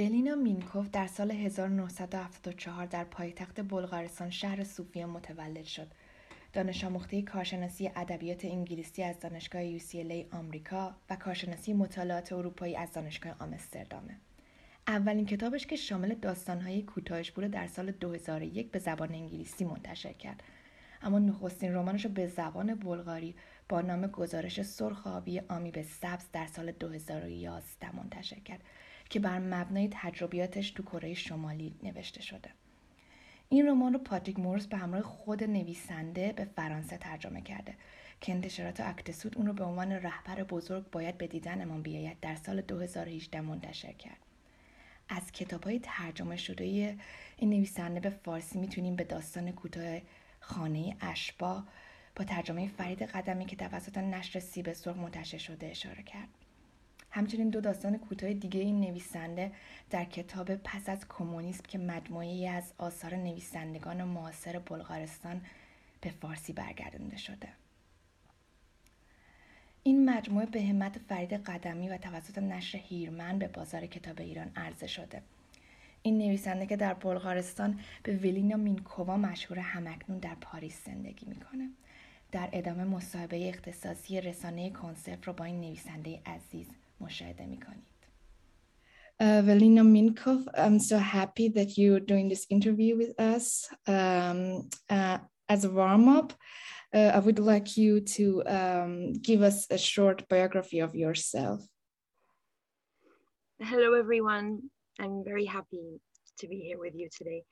ولینا 0.00 0.34
مینکوف 0.34 0.90
در 0.90 1.06
سال 1.06 1.30
1974 1.30 2.86
در 2.86 3.04
پایتخت 3.04 3.60
بلغارستان 3.60 4.30
شهر 4.30 4.64
صوفیا 4.64 5.06
متولد 5.06 5.64
شد. 5.64 5.86
دانش 6.52 6.84
آموخته 6.84 7.22
کارشناسی 7.22 7.90
ادبیات 7.96 8.44
انگلیسی 8.44 9.02
از 9.02 9.20
دانشگاه 9.20 9.78
UCLA 9.78 10.34
آمریکا 10.34 10.94
و 11.10 11.16
کارشناسی 11.16 11.72
مطالعات 11.72 12.32
اروپایی 12.32 12.76
از 12.76 12.92
دانشگاه 12.92 13.34
آمستردامه. 13.40 14.16
اولین 14.86 15.26
کتابش 15.26 15.66
که 15.66 15.76
شامل 15.76 16.14
داستانهای 16.14 16.82
کوتاهش 16.82 17.30
بوده 17.30 17.48
در 17.48 17.66
سال 17.66 17.90
2001 17.90 18.70
به 18.70 18.78
زبان 18.78 19.14
انگلیسی 19.14 19.64
منتشر 19.64 20.12
کرد. 20.12 20.42
اما 21.02 21.18
نخستین 21.18 21.74
رمانش 21.74 22.06
به 22.06 22.26
زبان 22.26 22.74
بلغاری 22.74 23.34
با 23.68 23.80
نام 23.80 24.06
گزارش 24.06 24.62
سرخ 24.62 25.06
آبی 25.06 25.40
به 25.72 25.82
سبز 25.82 26.24
در 26.32 26.46
سال 26.46 26.72
2011 26.72 27.96
منتشر 27.96 28.40
کرد 28.40 28.60
که 29.10 29.20
بر 29.20 29.38
مبنای 29.38 29.88
تجربیاتش 29.92 30.70
تو 30.70 30.82
کره 30.82 31.14
شمالی 31.14 31.74
نوشته 31.82 32.22
شده. 32.22 32.50
این 33.48 33.68
رمان 33.68 33.92
رو 33.92 33.98
پاتریک 33.98 34.38
مورس 34.38 34.66
به 34.66 34.76
همراه 34.76 35.02
خود 35.02 35.44
نویسنده 35.44 36.32
به 36.32 36.44
فرانسه 36.44 36.98
ترجمه 36.98 37.40
کرده 37.40 37.74
که 38.20 38.32
انتشارات 38.32 38.80
اکتسود 38.80 39.36
اون 39.36 39.46
رو 39.46 39.52
به 39.52 39.64
عنوان 39.64 39.92
رهبر 39.92 40.44
بزرگ 40.44 40.90
باید 40.90 41.18
به 41.18 41.26
دیدن 41.26 41.60
امان 41.62 41.82
بیاید 41.82 42.20
در 42.20 42.34
سال 42.34 42.60
2018 42.60 43.40
منتشر 43.40 43.92
کرد. 43.92 44.18
از 45.08 45.32
کتاب 45.32 45.64
های 45.64 45.80
ترجمه 45.82 46.36
شده 46.36 46.96
این 47.36 47.50
نویسنده 47.50 48.00
به 48.00 48.10
فارسی 48.10 48.58
می‌تونیم 48.58 48.96
به 48.96 49.04
داستان 49.04 49.52
کوتاه 49.52 49.98
خانه 50.40 50.96
اشبا 51.00 51.64
با 52.16 52.24
ترجمه 52.24 52.68
فرید 52.68 53.02
قدمی 53.02 53.46
که 53.46 53.56
توسط 53.56 53.98
نشر 53.98 54.40
سیب 54.40 54.72
سرخ 54.72 54.96
منتشر 54.96 55.38
شده 55.38 55.66
اشاره 55.66 56.02
کرد. 56.02 56.28
همچنین 57.10 57.50
دو 57.50 57.60
داستان 57.60 57.98
کوتاه 57.98 58.32
دیگه 58.32 58.60
این 58.60 58.80
نویسنده 58.80 59.52
در 59.90 60.04
کتاب 60.04 60.54
پس 60.54 60.88
از 60.88 61.08
کمونیسم 61.08 61.62
که 61.68 61.78
مجموعی 61.78 62.48
از 62.48 62.72
آثار 62.78 63.16
نویسندگان 63.16 64.04
معاصر 64.04 64.58
بلغارستان 64.58 65.40
به 66.00 66.10
فارسی 66.10 66.52
برگردانده 66.52 67.16
شده. 67.16 67.48
این 69.82 70.10
مجموعه 70.10 70.46
به 70.46 70.62
همت 70.62 70.98
فرید 70.98 71.32
قدمی 71.32 71.88
و 71.88 71.98
توسط 71.98 72.38
نشر 72.38 72.78
هیرمن 72.78 73.38
به 73.38 73.48
بازار 73.48 73.86
کتاب 73.86 74.20
ایران 74.20 74.50
عرضه 74.56 74.86
شده. 74.86 75.22
این 76.02 76.18
نویسنده 76.18 76.66
که 76.66 76.76
در 76.76 76.94
بلغارستان 76.94 77.80
به 78.02 78.16
ولینا 78.16 78.56
مینکووا 78.56 79.16
مشهور 79.16 79.58
همکنون 79.58 80.18
در 80.18 80.34
پاریس 80.34 80.84
زندگی 80.86 81.26
می‌کنه. 81.26 81.70
در 82.32 82.48
ادامه 82.52 82.84
مصاحبه 82.84 83.48
اختصاصی 83.48 84.20
رسانه 84.20 84.70
کنسرف 84.70 85.26
رو 85.26 85.32
با 85.32 85.44
این 85.44 85.60
نویسنده 85.60 86.20
عزیز 86.26 86.66
Moshe 87.00 87.34
Demikonit. 87.36 87.90
Uh, 89.18 89.42
Velina 89.42 89.84
Minkoff, 89.84 90.46
I'm 90.54 90.78
so 90.78 90.98
happy 90.98 91.48
that 91.48 91.76
you're 91.76 92.00
doing 92.00 92.28
this 92.28 92.46
interview 92.48 92.96
with 92.96 93.18
us. 93.20 93.68
Um, 93.86 94.70
uh, 94.88 95.18
as 95.48 95.64
a 95.64 95.70
warm 95.70 96.08
up, 96.08 96.32
uh, 96.94 97.10
I 97.14 97.18
would 97.18 97.38
like 97.38 97.76
you 97.76 98.00
to 98.00 98.42
um, 98.46 99.12
give 99.14 99.42
us 99.42 99.66
a 99.70 99.76
short 99.76 100.26
biography 100.28 100.80
of 100.80 100.94
yourself. 100.94 101.62
Hello, 103.60 103.92
everyone. 103.92 104.62
I'm 104.98 105.22
very 105.22 105.44
happy 105.44 106.00
to 106.38 106.48
be 106.48 106.56
here 106.56 106.78
with 106.78 106.94
you 106.94 107.08
today. 107.16 107.44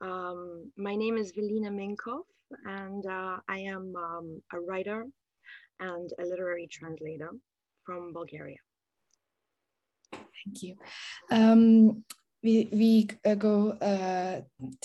Um, 0.00 0.72
my 0.76 0.96
name 0.96 1.18
is 1.18 1.32
Velina 1.32 1.70
Minkoff, 1.70 2.24
and 2.64 3.04
uh, 3.06 3.36
I 3.48 3.58
am 3.58 3.94
um, 3.96 4.42
a 4.52 4.60
writer 4.60 5.04
and 5.78 6.10
a 6.18 6.24
literary 6.24 6.68
translator 6.70 7.30
from 7.84 8.12
Bulgaria. 8.12 8.56
Thank 10.12 10.62
you. 10.62 10.76
Um, 11.30 12.04
we 12.42 12.68
we 12.72 13.08
uh, 13.24 13.36
go 13.36 13.70
uh, 13.70 14.40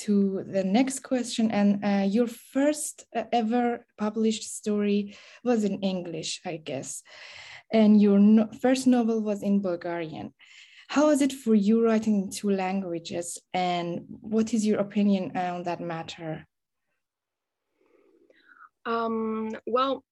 to 0.06 0.44
the 0.44 0.64
next 0.64 1.00
question, 1.00 1.50
and 1.52 1.84
uh, 1.84 2.06
your 2.08 2.28
first 2.28 3.06
uh, 3.16 3.24
ever 3.32 3.86
published 3.98 4.44
story 4.44 5.18
was 5.44 5.64
in 5.64 5.82
English, 5.82 6.42
I 6.46 6.58
guess, 6.58 7.02
and 7.74 8.00
your 8.00 8.20
no 8.20 8.48
first 8.62 8.86
novel 8.86 9.22
was 9.22 9.42
in 9.42 9.62
Bulgarian. 9.62 10.34
How 10.90 11.10
is 11.10 11.22
it 11.22 11.34
for 11.34 11.56
you 11.56 11.84
writing 11.84 12.16
in 12.22 12.30
two 12.30 12.52
languages, 12.52 13.40
and 13.54 14.06
what 14.22 14.54
is 14.54 14.66
your 14.66 14.80
opinion 14.80 15.36
on 15.36 15.64
that 15.64 15.82
matter? 15.82 16.46
Um, 18.86 19.52
well, 19.66 20.04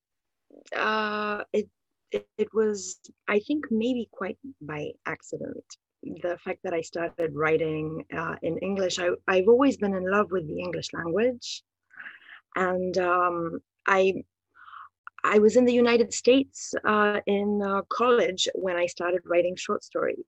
uh, 0.76 1.44
it, 1.54 1.70
it, 2.12 2.54
was 2.54 3.00
I 3.28 3.40
think 3.40 3.66
maybe 3.72 4.08
quite 4.12 4.38
by 4.62 4.92
accident. 5.06 5.64
The 6.04 6.38
fact 6.44 6.60
that 6.64 6.74
I 6.74 6.82
started 6.82 7.34
writing 7.34 8.06
uh, 8.16 8.36
in 8.44 8.58
English, 8.60 9.00
I, 9.00 9.10
I've 9.28 9.48
always 9.48 9.78
been 9.78 9.96
in 9.96 10.10
love 10.10 10.32
with 10.32 10.48
the 10.48 10.60
English 10.60 10.90
language, 10.94 11.64
and 12.56 12.98
um, 12.98 13.60
I 13.88 14.24
I 15.24 15.40
was 15.40 15.56
in 15.56 15.66
the 15.66 15.74
United 15.74 16.14
States 16.14 16.76
uh, 16.84 17.20
in 17.26 17.62
uh, 17.62 17.82
college 17.90 18.48
when 18.54 18.76
I 18.76 18.86
started 18.86 19.22
writing 19.26 19.56
short 19.56 19.84
stories, 19.84 20.20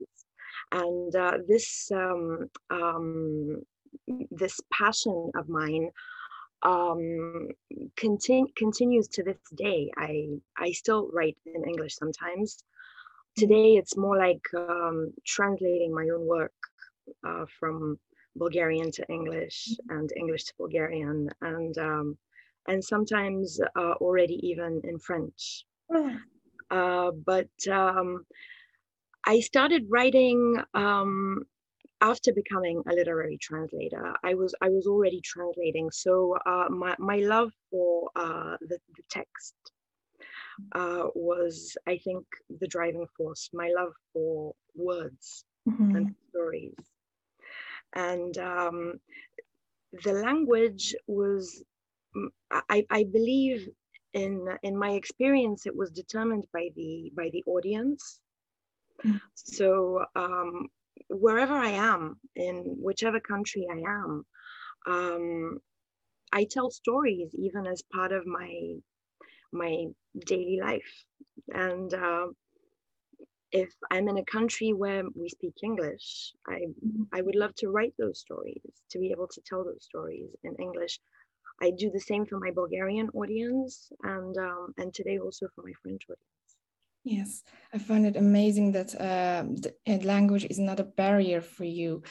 and 0.71 1.15
uh, 1.15 1.37
this 1.47 1.91
um, 1.93 2.49
um, 2.71 3.61
this 4.31 4.59
passion 4.71 5.31
of 5.35 5.47
mine 5.47 5.91
um, 6.63 7.49
continue, 7.95 8.47
continues 8.55 9.07
to 9.09 9.23
this 9.23 9.37
day. 9.55 9.91
I 9.97 10.27
I 10.57 10.71
still 10.71 11.09
write 11.13 11.37
in 11.45 11.63
English 11.63 11.95
sometimes. 11.95 12.63
Today 13.35 13.75
it's 13.77 13.97
more 13.97 14.17
like 14.17 14.41
um, 14.55 15.13
translating 15.25 15.93
my 15.93 16.09
own 16.09 16.25
work 16.25 16.53
uh, 17.25 17.45
from 17.59 17.99
Bulgarian 18.35 18.91
to 18.91 19.05
English 19.09 19.69
and 19.89 20.11
English 20.15 20.45
to 20.45 20.53
Bulgarian, 20.57 21.29
and 21.41 21.77
um, 21.77 22.17
and 22.67 22.83
sometimes 22.83 23.59
uh, 23.75 23.93
already 24.01 24.39
even 24.47 24.81
in 24.83 24.99
French. 24.99 25.65
Uh, 26.69 27.11
but 27.25 27.49
um, 27.71 28.25
I 29.25 29.39
started 29.39 29.85
writing 29.89 30.61
um, 30.73 31.45
after 32.01 32.31
becoming 32.33 32.83
a 32.89 32.93
literary 32.93 33.37
translator, 33.41 34.13
I 34.23 34.35
was 34.35 34.53
I 34.61 34.69
was 34.69 34.87
already 34.87 35.21
translating. 35.21 35.89
So 35.91 36.37
uh, 36.45 36.67
my 36.69 36.95
my 36.99 37.17
love 37.17 37.51
for 37.71 38.09
uh, 38.15 38.57
the, 38.61 38.77
the 38.95 39.03
text 39.09 39.55
uh, 40.73 41.05
was, 41.15 41.77
I 41.87 41.97
think, 41.97 42.25
the 42.59 42.67
driving 42.67 43.07
force. 43.17 43.49
My 43.53 43.71
love 43.75 43.93
for 44.13 44.53
words 44.75 45.45
mm-hmm. 45.67 45.95
and 45.95 46.15
stories, 46.29 46.75
and 47.95 48.37
um, 48.37 48.93
the 50.03 50.13
language 50.13 50.95
was, 51.07 51.63
mm, 52.15 52.27
I, 52.51 52.85
I 52.89 53.03
believe, 53.05 53.69
in 54.13 54.47
in 54.61 54.77
my 54.77 54.91
experience, 54.91 55.65
it 55.65 55.75
was 55.75 55.89
determined 55.91 56.45
by 56.53 56.69
the 56.75 57.11
by 57.15 57.29
the 57.31 57.43
audience. 57.47 58.19
Mm-hmm. 59.05 59.17
So 59.35 60.05
um, 60.15 60.67
wherever 61.09 61.53
I 61.53 61.69
am, 61.69 62.19
in 62.35 62.77
whichever 62.81 63.19
country 63.19 63.67
I 63.71 63.79
am, 63.99 64.25
um, 64.87 65.59
I 66.31 66.45
tell 66.45 66.69
stories 66.71 67.31
even 67.35 67.67
as 67.67 67.83
part 67.93 68.11
of 68.11 68.25
my 68.25 68.75
my 69.51 69.85
daily 70.25 70.59
life. 70.61 71.05
And 71.53 71.93
uh, 71.93 72.27
if 73.51 73.73
I'm 73.91 74.07
in 74.09 74.17
a 74.17 74.25
country 74.25 74.73
where 74.73 75.03
we 75.15 75.29
speak 75.29 75.55
English, 75.63 76.33
I 76.47 76.59
I 77.13 77.21
would 77.21 77.35
love 77.35 77.53
to 77.57 77.69
write 77.69 77.93
those 77.97 78.19
stories, 78.19 78.61
to 78.91 78.99
be 78.99 79.11
able 79.11 79.27
to 79.29 79.41
tell 79.45 79.63
those 79.63 79.85
stories 79.85 80.29
in 80.43 80.55
English. 80.55 80.99
I 81.61 81.71
do 81.71 81.89
the 81.91 81.99
same 82.09 82.25
for 82.25 82.39
my 82.39 82.51
Bulgarian 82.51 83.09
audience, 83.13 83.91
and 84.03 84.37
um, 84.37 84.73
and 84.77 84.93
today 84.93 85.17
also 85.19 85.47
for 85.55 85.63
my 85.63 85.73
French 85.81 86.03
audience. 86.11 86.36
Yes, 87.09 87.43
I 87.73 87.77
find 87.77 88.05
it 88.05 88.17
amazing 88.17 88.73
that 88.73 88.93
uh, 88.99 89.45
the 89.85 89.99
language 90.03 90.45
is 90.49 90.59
not 90.59 90.81
a 90.81 90.83
barrier 90.83 91.39
for 91.39 91.63
you, 91.63 92.03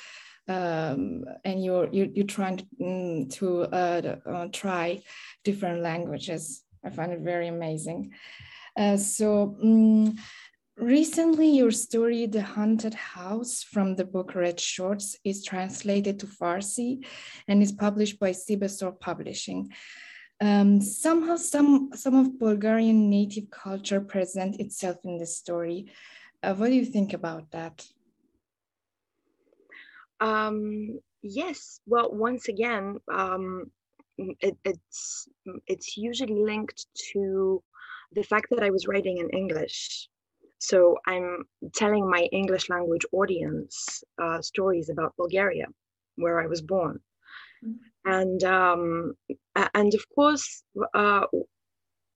um, 0.48 1.26
and 1.44 1.62
you're 1.62 1.90
you're, 1.92 2.06
you're 2.14 2.24
trying 2.24 2.56
to, 2.56 2.66
mm, 2.80 3.30
to 3.34 3.62
uh, 3.64 4.16
uh, 4.24 4.48
try 4.52 5.02
different 5.44 5.82
languages. 5.82 6.64
I 6.82 6.88
find 6.88 7.12
it 7.12 7.20
very 7.20 7.48
amazing. 7.48 8.12
Uh, 8.76 8.96
so. 8.96 9.56
Um, 9.62 10.16
recently, 10.78 11.48
your 11.56 11.70
story, 11.70 12.26
The 12.26 12.42
Haunted 12.42 12.94
House 12.94 13.62
from 13.62 13.96
the 13.96 14.04
book 14.04 14.34
Red 14.34 14.60
Shorts, 14.60 15.16
is 15.24 15.44
translated 15.44 16.20
to 16.20 16.26
Farsi 16.26 17.04
and 17.48 17.62
is 17.62 17.72
published 17.72 18.18
by 18.18 18.32
Sib 18.32 18.60
Sorkh 18.60 19.00
Publishing. 19.00 19.72
Um, 20.40 20.80
somehow, 20.82 21.36
some 21.36 21.90
some 21.94 22.14
of 22.14 22.38
Bulgarian 22.38 23.08
native 23.08 23.50
culture 23.50 24.00
present 24.00 24.60
itself 24.60 24.96
in 25.04 25.16
the 25.18 25.26
story. 25.26 25.90
Uh, 26.42 26.54
what 26.54 26.68
do 26.68 26.74
you 26.74 26.84
think 26.84 27.12
about 27.14 27.50
that? 27.52 27.86
Um, 30.20 31.00
yes. 31.22 31.80
Well, 31.86 32.10
once 32.12 32.48
again, 32.48 32.98
um, 33.12 33.70
it, 34.18 34.56
it's 34.64 35.28
it's 35.66 35.96
usually 35.96 36.34
linked 36.34 36.86
to 37.12 37.62
the 38.12 38.22
fact 38.22 38.46
that 38.50 38.62
I 38.62 38.70
was 38.70 38.86
writing 38.86 39.18
in 39.18 39.30
English. 39.30 40.08
so 40.58 40.96
I'm 41.06 41.44
telling 41.74 42.08
my 42.08 42.22
English 42.32 42.68
language 42.70 43.04
audience 43.12 44.02
uh, 44.22 44.40
stories 44.40 44.88
about 44.88 45.16
Bulgaria, 45.16 45.66
where 46.16 46.40
I 46.40 46.46
was 46.46 46.62
born. 46.62 47.00
Mm-hmm. 47.64 47.76
And 48.06 48.42
um, 48.44 49.14
and 49.74 49.92
of 49.94 50.04
course, 50.14 50.62
uh, 50.94 51.26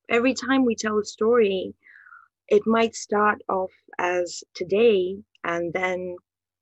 every 0.08 0.34
time 0.34 0.64
we 0.64 0.76
tell 0.76 0.98
a 0.98 1.04
story, 1.04 1.75
it 2.48 2.62
might 2.66 2.94
start 2.94 3.42
off 3.48 3.72
as 3.98 4.44
today, 4.54 5.16
and 5.44 5.72
then 5.72 6.16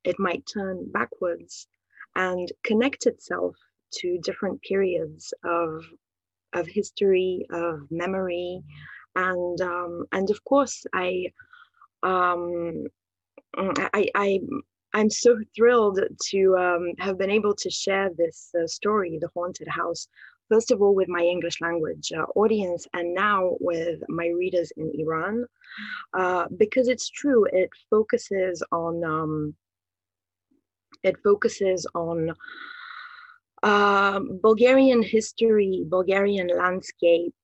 it 0.05 0.19
might 0.19 0.45
turn 0.53 0.91
backwards 0.93 1.69
and 2.17 2.51
connect 2.65 3.07
itself 3.07 3.55
to 4.01 4.19
different 4.23 4.63
periods 4.63 5.35
of 5.45 5.85
of 6.55 6.67
history, 6.67 7.47
of 7.51 7.81
memory, 7.91 8.63
and 9.15 9.61
um, 9.61 10.07
and 10.13 10.31
of 10.31 10.43
course, 10.45 10.87
I 10.95 11.27
um, 12.03 12.87
I, 13.57 14.09
I 14.15 14.41
I'm 14.95 15.11
so 15.11 15.39
thrilled 15.55 16.01
to 16.31 16.57
um, 16.57 16.93
have 16.99 17.19
been 17.19 17.31
able 17.31 17.55
to 17.55 17.71
share 17.71 18.11
this 18.17 18.51
uh, 18.59 18.67
story, 18.67 19.19
The 19.21 19.29
Haunted 19.35 19.69
House, 19.69 20.09
first 20.51 20.71
of 20.71 20.81
all 20.81 20.95
with 20.95 21.09
my 21.09 21.23
English 21.23 21.61
language 21.61 22.11
uh, 22.17 22.25
audience 22.35 22.87
and 22.95 23.15
now 23.15 23.57
with 23.61 24.01
my 24.09 24.29
readers 24.29 24.73
in 24.77 24.91
Iran, 24.99 25.45
uh, 26.15 26.47
because 26.57 26.89
it's 26.89 27.11
true, 27.11 27.45
it 27.53 27.71
focuses 27.91 28.63
on 28.73 29.05
um, 29.05 29.55
it 31.03 31.17
focuses 31.23 31.87
on 31.95 32.35
um, 33.63 34.41
Bulgarian 34.43 35.03
history, 35.03 35.85
Bulgarian 35.87 36.49
landscape, 36.49 37.35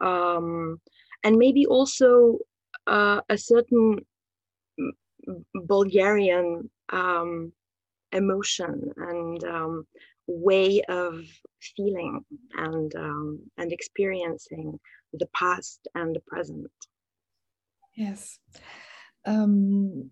um, 0.00 0.80
and 1.22 1.36
maybe 1.36 1.66
also 1.66 2.38
uh, 2.86 3.20
a 3.28 3.38
certain 3.38 3.98
Bulgarian 5.54 6.70
um, 6.90 7.52
emotion 8.12 8.92
and 8.96 9.44
um, 9.44 9.86
way 10.26 10.82
of 10.88 11.20
feeling 11.60 12.24
and 12.56 12.94
um, 12.94 13.40
and 13.58 13.72
experiencing 13.72 14.78
the 15.12 15.26
past 15.34 15.86
and 15.94 16.14
the 16.14 16.20
present. 16.20 16.70
Yes. 17.96 18.38
Um, 19.26 20.10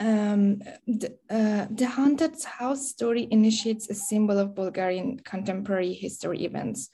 um, 0.00 0.58
the, 0.86 1.16
uh, 1.30 1.66
the 1.70 1.86
haunted 1.86 2.34
house 2.42 2.88
story 2.88 3.28
initiates 3.30 3.88
a 3.88 3.94
symbol 3.94 4.38
of 4.38 4.56
Bulgarian 4.56 5.20
contemporary 5.20 5.92
history 5.92 6.44
events. 6.44 6.90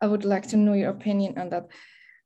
I 0.00 0.06
would 0.08 0.24
like 0.24 0.48
to 0.48 0.56
know 0.56 0.72
your 0.72 0.90
opinion 0.90 1.38
on 1.38 1.50
that. 1.50 1.68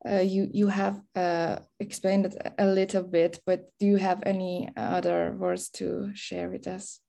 Uh, 0.05 0.21
you 0.21 0.49
you 0.53 0.69
have 0.69 1.01
uh, 1.15 1.57
explained 1.81 2.27
it 2.27 2.55
a 2.59 2.67
little 2.67 3.03
bit, 3.03 3.41
but 3.47 3.71
do 3.81 3.87
you 3.87 3.97
have 3.97 4.23
any 4.27 4.69
other 4.77 5.35
words 5.39 5.69
to 5.71 6.11
share 6.15 6.49
with 6.49 6.67
us? 6.67 7.01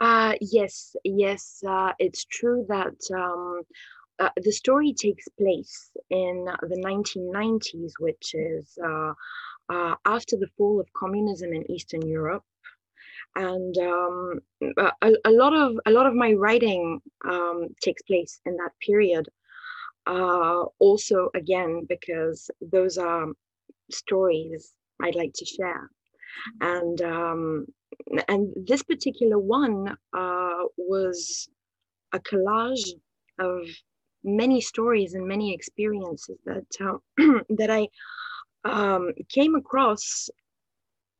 Uh, 0.00 0.34
yes, 0.40 0.96
yes, 1.04 1.62
uh, 1.66 1.92
it's 1.98 2.24
true 2.24 2.66
that 2.68 2.98
um, 3.14 3.62
uh, 4.18 4.30
the 4.42 4.50
story 4.50 4.92
takes 4.92 5.28
place 5.28 5.90
in 6.10 6.44
the 6.44 6.76
1990s, 6.84 7.92
which 8.00 8.34
is 8.34 8.76
uh, 8.84 9.94
after 10.04 10.36
the 10.36 10.48
fall 10.58 10.80
of 10.80 10.92
communism 10.92 11.52
in 11.52 11.70
Eastern 11.70 12.06
Europe. 12.06 12.42
And 13.36 13.78
um, 13.78 14.40
a, 14.76 15.12
a, 15.24 15.30
lot 15.30 15.54
of 15.54 15.78
a 15.86 15.90
lot 15.90 16.06
of 16.06 16.14
my 16.14 16.32
writing 16.32 17.00
um, 17.24 17.68
takes 17.80 18.02
place 18.02 18.40
in 18.44 18.56
that 18.56 18.72
period. 18.84 19.28
Uh, 20.06 20.64
also, 20.78 21.30
again, 21.34 21.86
because 21.88 22.50
those 22.60 22.98
are 22.98 23.26
stories 23.90 24.72
I'd 25.00 25.14
like 25.14 25.32
to 25.34 25.44
share, 25.44 25.90
and 26.60 27.00
um, 27.02 27.66
and 28.28 28.52
this 28.66 28.82
particular 28.82 29.38
one 29.38 29.96
uh, 30.12 30.62
was 30.76 31.48
a 32.12 32.18
collage 32.20 32.90
of 33.38 33.66
many 34.24 34.60
stories 34.60 35.14
and 35.14 35.26
many 35.26 35.52
experiences 35.54 36.38
that 36.44 36.66
uh, 36.80 36.98
that 37.50 37.70
I 37.70 37.88
um, 38.64 39.12
came 39.28 39.54
across 39.54 40.30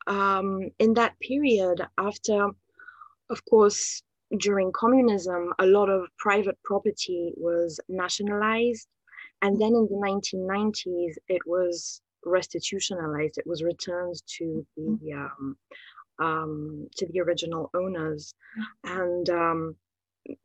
um, 0.07 0.71
in 0.79 0.95
that 0.95 1.19
period 1.21 1.87
after, 1.99 2.49
of 3.31 3.45
course, 3.49 4.03
during 4.39 4.73
communism, 4.73 5.53
a 5.59 5.67
lot 5.67 5.89
of 5.89 6.09
private 6.19 6.59
property 6.65 7.33
was 7.37 7.81
nationalized. 7.89 8.89
And 9.43 9.61
then 9.61 9.75
in 9.75 9.89
the 9.91 9.97
1990s, 9.97 11.15
it 11.29 11.43
was 11.47 12.01
restitutionalized. 12.25 13.39
It 13.39 13.47
was 13.47 13.63
returned 13.63 14.23
to 14.39 14.67
the 14.77 15.13
um, 15.13 15.57
um, 16.19 16.89
to 16.97 17.07
the 17.09 17.21
original 17.21 17.71
owners. 17.75 18.35
And 18.85 19.29
um, 19.31 19.77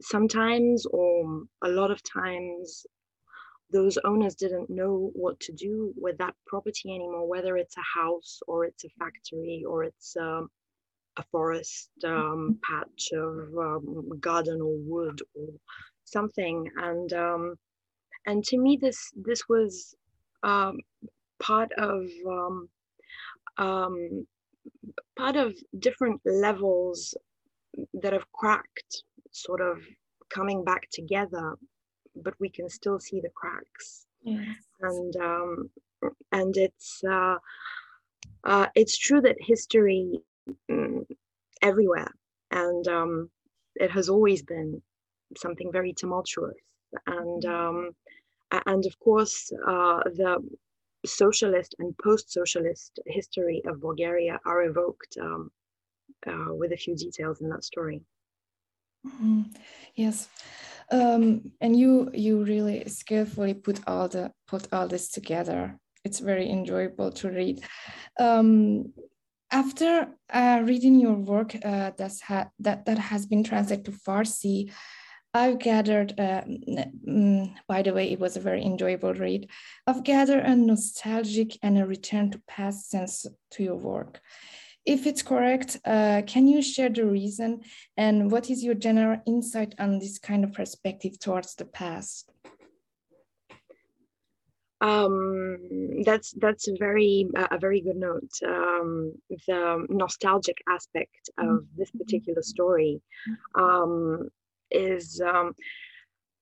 sometimes, 0.01 0.85
or 0.87 1.43
a 1.63 1.69
lot 1.69 1.91
of 1.91 2.01
times, 2.03 2.85
those 3.71 3.97
owners 4.05 4.35
didn't 4.35 4.69
know 4.69 5.11
what 5.13 5.39
to 5.41 5.51
do 5.51 5.93
with 5.97 6.17
that 6.17 6.33
property 6.45 6.89
anymore, 6.89 7.27
whether 7.27 7.57
it's 7.57 7.77
a 7.77 7.99
house 7.99 8.39
or 8.47 8.65
it's 8.65 8.85
a 8.85 8.89
factory 8.97 9.63
or 9.67 9.83
it's 9.83 10.15
um, 10.15 10.49
a 11.17 11.23
forest 11.31 11.89
um, 12.05 12.59
patch 12.63 13.09
of 13.13 13.37
um, 13.57 14.09
garden 14.19 14.61
or 14.61 14.75
wood 14.77 15.21
or 15.35 15.47
something. 16.03 16.69
And 16.77 17.11
um, 17.13 17.55
and 18.25 18.43
to 18.45 18.57
me, 18.57 18.77
this 18.81 19.11
this 19.15 19.47
was 19.49 19.95
um, 20.43 20.77
part 21.41 21.71
of 21.77 22.03
um, 22.27 22.69
um, 23.57 24.27
part 25.17 25.35
of 25.35 25.55
different 25.79 26.21
levels 26.25 27.15
that 27.93 28.13
have 28.13 28.31
cracked, 28.33 29.03
sort 29.31 29.61
of 29.61 29.77
coming 30.29 30.63
back 30.63 30.89
together 30.91 31.55
but 32.23 32.33
we 32.39 32.49
can 32.49 32.69
still 32.69 32.99
see 32.99 33.19
the 33.21 33.29
cracks. 33.35 34.05
Yes. 34.23 34.47
And 34.81 35.15
um, 35.17 35.69
and 36.31 36.55
it's 36.57 37.01
uh, 37.09 37.35
uh, 38.43 38.67
it's 38.75 38.97
true 38.97 39.21
that 39.21 39.35
history 39.39 40.19
everywhere, 41.61 42.11
and 42.51 42.87
um, 42.87 43.29
it 43.75 43.91
has 43.91 44.09
always 44.09 44.43
been 44.43 44.81
something 45.37 45.71
very 45.71 45.93
tumultuous, 45.93 46.55
and 47.05 47.43
mm-hmm. 47.43 47.77
um, 47.77 48.61
and 48.65 48.85
of 48.85 48.99
course 48.99 49.51
uh, 49.67 49.99
the 50.15 50.37
socialist 51.05 51.75
and 51.79 51.97
post-socialist 52.03 52.99
history 53.05 53.61
of 53.65 53.81
Bulgaria 53.81 54.39
are 54.45 54.63
evoked 54.63 55.17
um, 55.21 55.51
uh, 56.25 56.53
with 56.59 56.71
a 56.73 56.77
few 56.77 56.95
details 56.95 57.39
in 57.41 57.49
that 57.49 57.63
story. 57.63 58.01
Mm-hmm. 59.05 59.43
Yes 59.95 60.27
um, 60.91 61.51
and 61.61 61.77
you 61.77 62.09
you 62.13 62.43
really 62.43 62.83
skillfully 62.87 63.53
put 63.53 63.79
all 63.87 64.07
the 64.07 64.31
put 64.47 64.67
all 64.71 64.87
this 64.87 65.09
together 65.09 65.77
it's 66.03 66.19
very 66.19 66.49
enjoyable 66.49 67.11
to 67.11 67.29
read 67.29 67.61
um, 68.19 68.93
after 69.51 70.09
uh, 70.31 70.61
reading 70.65 70.99
your 70.99 71.13
work 71.13 71.55
uh, 71.63 71.91
ha- 72.27 72.49
that, 72.59 72.85
that 72.85 72.97
has 72.97 73.25
been 73.25 73.43
translated 73.43 73.85
to 73.85 73.91
farsi 73.91 74.71
I've 75.33 75.59
gathered, 75.59 76.19
uh, 76.19 76.41
mm, 77.07 77.53
by 77.67 77.83
the 77.83 77.93
way, 77.93 78.11
it 78.11 78.19
was 78.19 78.37
a 78.37 78.39
very 78.41 78.63
enjoyable 78.63 79.13
read. 79.13 79.49
I've 79.85 80.03
gathered 80.03 80.43
a 80.43 80.55
nostalgic 80.55 81.57
and 81.61 81.77
a 81.77 81.85
return 81.85 82.31
to 82.31 82.41
past 82.47 82.89
sense 82.89 83.25
to 83.51 83.63
your 83.63 83.75
work. 83.75 84.19
If 84.85 85.05
it's 85.05 85.21
correct, 85.21 85.77
uh, 85.85 86.21
can 86.25 86.47
you 86.47 86.61
share 86.61 86.89
the 86.89 87.05
reason 87.05 87.61
and 87.97 88.31
what 88.31 88.49
is 88.49 88.63
your 88.63 88.73
general 88.73 89.21
insight 89.27 89.75
on 89.77 89.99
this 89.99 90.17
kind 90.17 90.43
of 90.43 90.53
perspective 90.53 91.19
towards 91.19 91.55
the 91.55 91.65
past? 91.65 92.31
Um, 94.79 96.03
that's 96.03 96.33
that's 96.33 96.67
a 96.67 96.75
very 96.77 97.27
uh, 97.35 97.47
a 97.51 97.57
very 97.57 97.81
good 97.81 97.97
note. 97.97 98.29
Um, 98.45 99.13
the 99.47 99.85
nostalgic 99.89 100.57
aspect 100.69 101.29
of 101.39 101.45
mm-hmm. 101.45 101.77
this 101.77 101.89
particular 101.91 102.43
story 102.43 103.01
um, 103.55 104.29
is 104.69 105.19
um, 105.21 105.55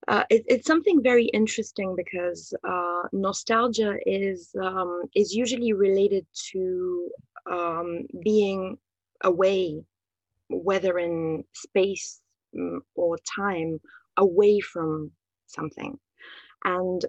uh, 0.08 0.24
it, 0.30 0.44
it's 0.48 0.68
something 0.68 1.02
very 1.02 1.26
interesting 1.26 1.96
because 1.96 2.54
uh, 2.68 3.04
nostalgia 3.14 3.96
is 4.06 4.54
um, 4.62 5.04
is 5.16 5.34
usually 5.34 5.74
related 5.74 6.26
to 6.52 7.10
um, 7.50 8.06
being 8.24 8.78
away, 9.24 9.82
whether 10.50 11.00
in 11.00 11.44
space 11.54 12.22
mm, 12.56 12.80
or 12.96 13.18
time, 13.36 13.80
away 14.18 14.60
from 14.60 15.12
something. 15.48 15.98
And 16.66 17.02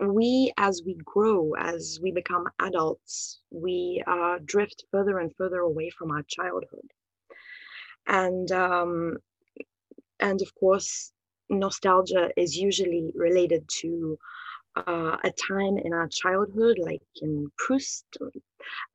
we, 0.00 0.52
as 0.58 0.82
we 0.84 0.96
grow, 1.04 1.52
as 1.58 1.98
we 2.02 2.10
become 2.10 2.46
adults, 2.60 3.40
we 3.50 4.02
uh, 4.06 4.38
drift 4.44 4.84
further 4.90 5.18
and 5.18 5.34
further 5.36 5.60
away 5.60 5.90
from 5.90 6.10
our 6.10 6.22
childhood. 6.28 6.90
And 8.06 8.50
um, 8.52 9.16
and 10.20 10.40
of 10.42 10.54
course, 10.54 11.12
nostalgia 11.48 12.30
is 12.36 12.56
usually 12.56 13.12
related 13.14 13.68
to 13.80 14.18
uh, 14.76 15.16
a 15.22 15.30
time 15.30 15.78
in 15.78 15.92
our 15.92 16.08
childhood, 16.08 16.78
like 16.78 17.02
in 17.22 17.50
Proust, 17.56 18.04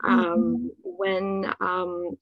um, 0.04 0.18
mm-hmm. 0.20 0.68
when 0.84 1.54
um, 1.62 2.18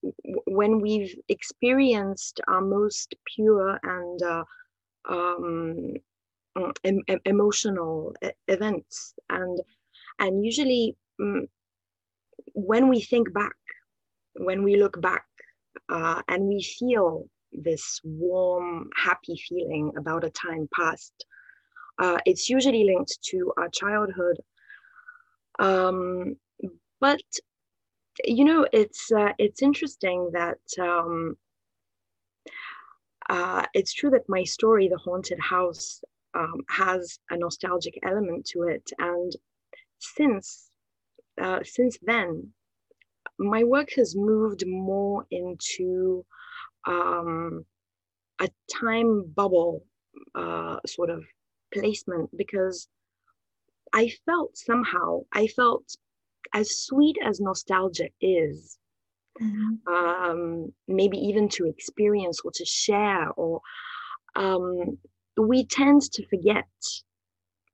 when 0.45 0.79
we've 0.79 1.15
experienced 1.29 2.39
our 2.47 2.61
most 2.61 3.15
pure 3.35 3.79
and 3.83 4.21
uh, 4.21 4.43
um, 5.09 5.93
em- 6.83 7.03
emotional 7.25 8.13
events, 8.47 9.13
and 9.29 9.59
and 10.19 10.43
usually 10.45 10.95
mm, 11.19 11.47
when 12.53 12.89
we 12.89 13.01
think 13.01 13.33
back, 13.33 13.55
when 14.35 14.63
we 14.63 14.77
look 14.77 14.99
back, 15.01 15.25
uh, 15.89 16.21
and 16.27 16.47
we 16.47 16.61
feel 16.61 17.29
this 17.51 17.99
warm, 18.03 18.89
happy 18.95 19.35
feeling 19.47 19.91
about 19.97 20.23
a 20.23 20.29
time 20.31 20.67
past 20.75 21.13
uh, 21.99 22.17
it's 22.25 22.49
usually 22.49 22.83
linked 22.83 23.17
to 23.23 23.51
our 23.57 23.69
childhood. 23.69 24.37
Um, 25.59 26.35
but 26.99 27.21
you 28.23 28.45
know, 28.45 28.67
it's 28.73 29.11
uh, 29.11 29.33
it's 29.37 29.61
interesting 29.61 30.31
that 30.33 30.59
um, 30.79 31.35
uh, 33.29 33.63
it's 33.73 33.93
true 33.93 34.09
that 34.11 34.29
my 34.29 34.43
story, 34.43 34.87
The 34.87 34.97
Haunted 34.97 35.39
House, 35.39 36.01
um, 36.37 36.61
has 36.69 37.19
a 37.29 37.37
nostalgic 37.37 37.97
element 38.03 38.45
to 38.53 38.63
it, 38.63 38.89
and 38.99 39.33
since 39.99 40.69
uh, 41.41 41.59
since 41.63 41.97
then, 42.01 42.49
my 43.39 43.63
work 43.63 43.91
has 43.95 44.15
moved 44.15 44.65
more 44.65 45.25
into 45.29 46.25
um, 46.85 47.65
a 48.39 48.49
time 48.73 49.23
bubble 49.35 49.83
uh, 50.35 50.77
sort 50.85 51.09
of 51.09 51.23
placement 51.73 52.29
because 52.35 52.87
I 53.93 54.11
felt 54.25 54.57
somehow, 54.57 55.21
I 55.33 55.47
felt 55.47 55.83
as 56.53 56.83
sweet 56.83 57.17
as 57.23 57.39
nostalgia 57.39 58.09
is, 58.21 58.77
mm-hmm. 59.41 59.93
um, 59.93 60.73
maybe 60.87 61.17
even 61.17 61.49
to 61.49 61.65
experience 61.65 62.39
or 62.43 62.51
to 62.55 62.65
share, 62.65 63.29
or 63.31 63.61
um, 64.35 64.97
we 65.37 65.65
tend 65.65 66.01
to 66.13 66.25
forget 66.27 66.65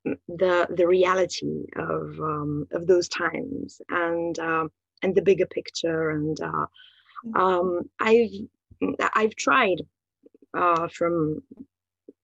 the 0.05 0.67
the 0.69 0.87
reality 0.87 1.65
of 1.77 2.19
um, 2.19 2.67
of 2.71 2.87
those 2.87 3.07
times 3.07 3.81
and 3.89 4.37
uh, 4.39 4.67
and 5.01 5.15
the 5.15 5.21
bigger 5.21 5.45
picture. 5.45 6.11
And 6.11 6.39
uh, 6.41 6.65
mm-hmm. 7.25 7.35
um, 7.35 7.89
I've 7.99 8.29
I've 9.15 9.35
tried 9.35 9.81
uh, 10.53 10.87
from 10.89 11.41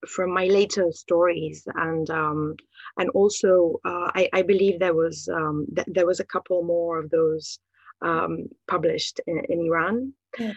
from 0.08 0.34
my 0.34 0.46
later 0.46 0.92
stories 0.92 1.68
and 1.76 2.10
um, 2.10 2.56
and 2.98 3.10
also 3.12 3.80
uh, 3.86 4.12
I, 4.16 4.30
I, 4.32 4.42
believe 4.44 4.80
there 4.80 4.94
was 4.94 5.28
um, 5.28 5.68
th- 5.76 5.88
there 5.92 6.06
was 6.06 6.22
a 6.22 6.26
couple 6.26 6.64
more 6.64 7.00
of 7.00 7.10
those 7.10 7.60
um, 8.02 8.48
published 8.68 9.20
in, 9.28 9.42
in 9.50 9.60
Iran. 9.66 10.14
Yes. 10.38 10.56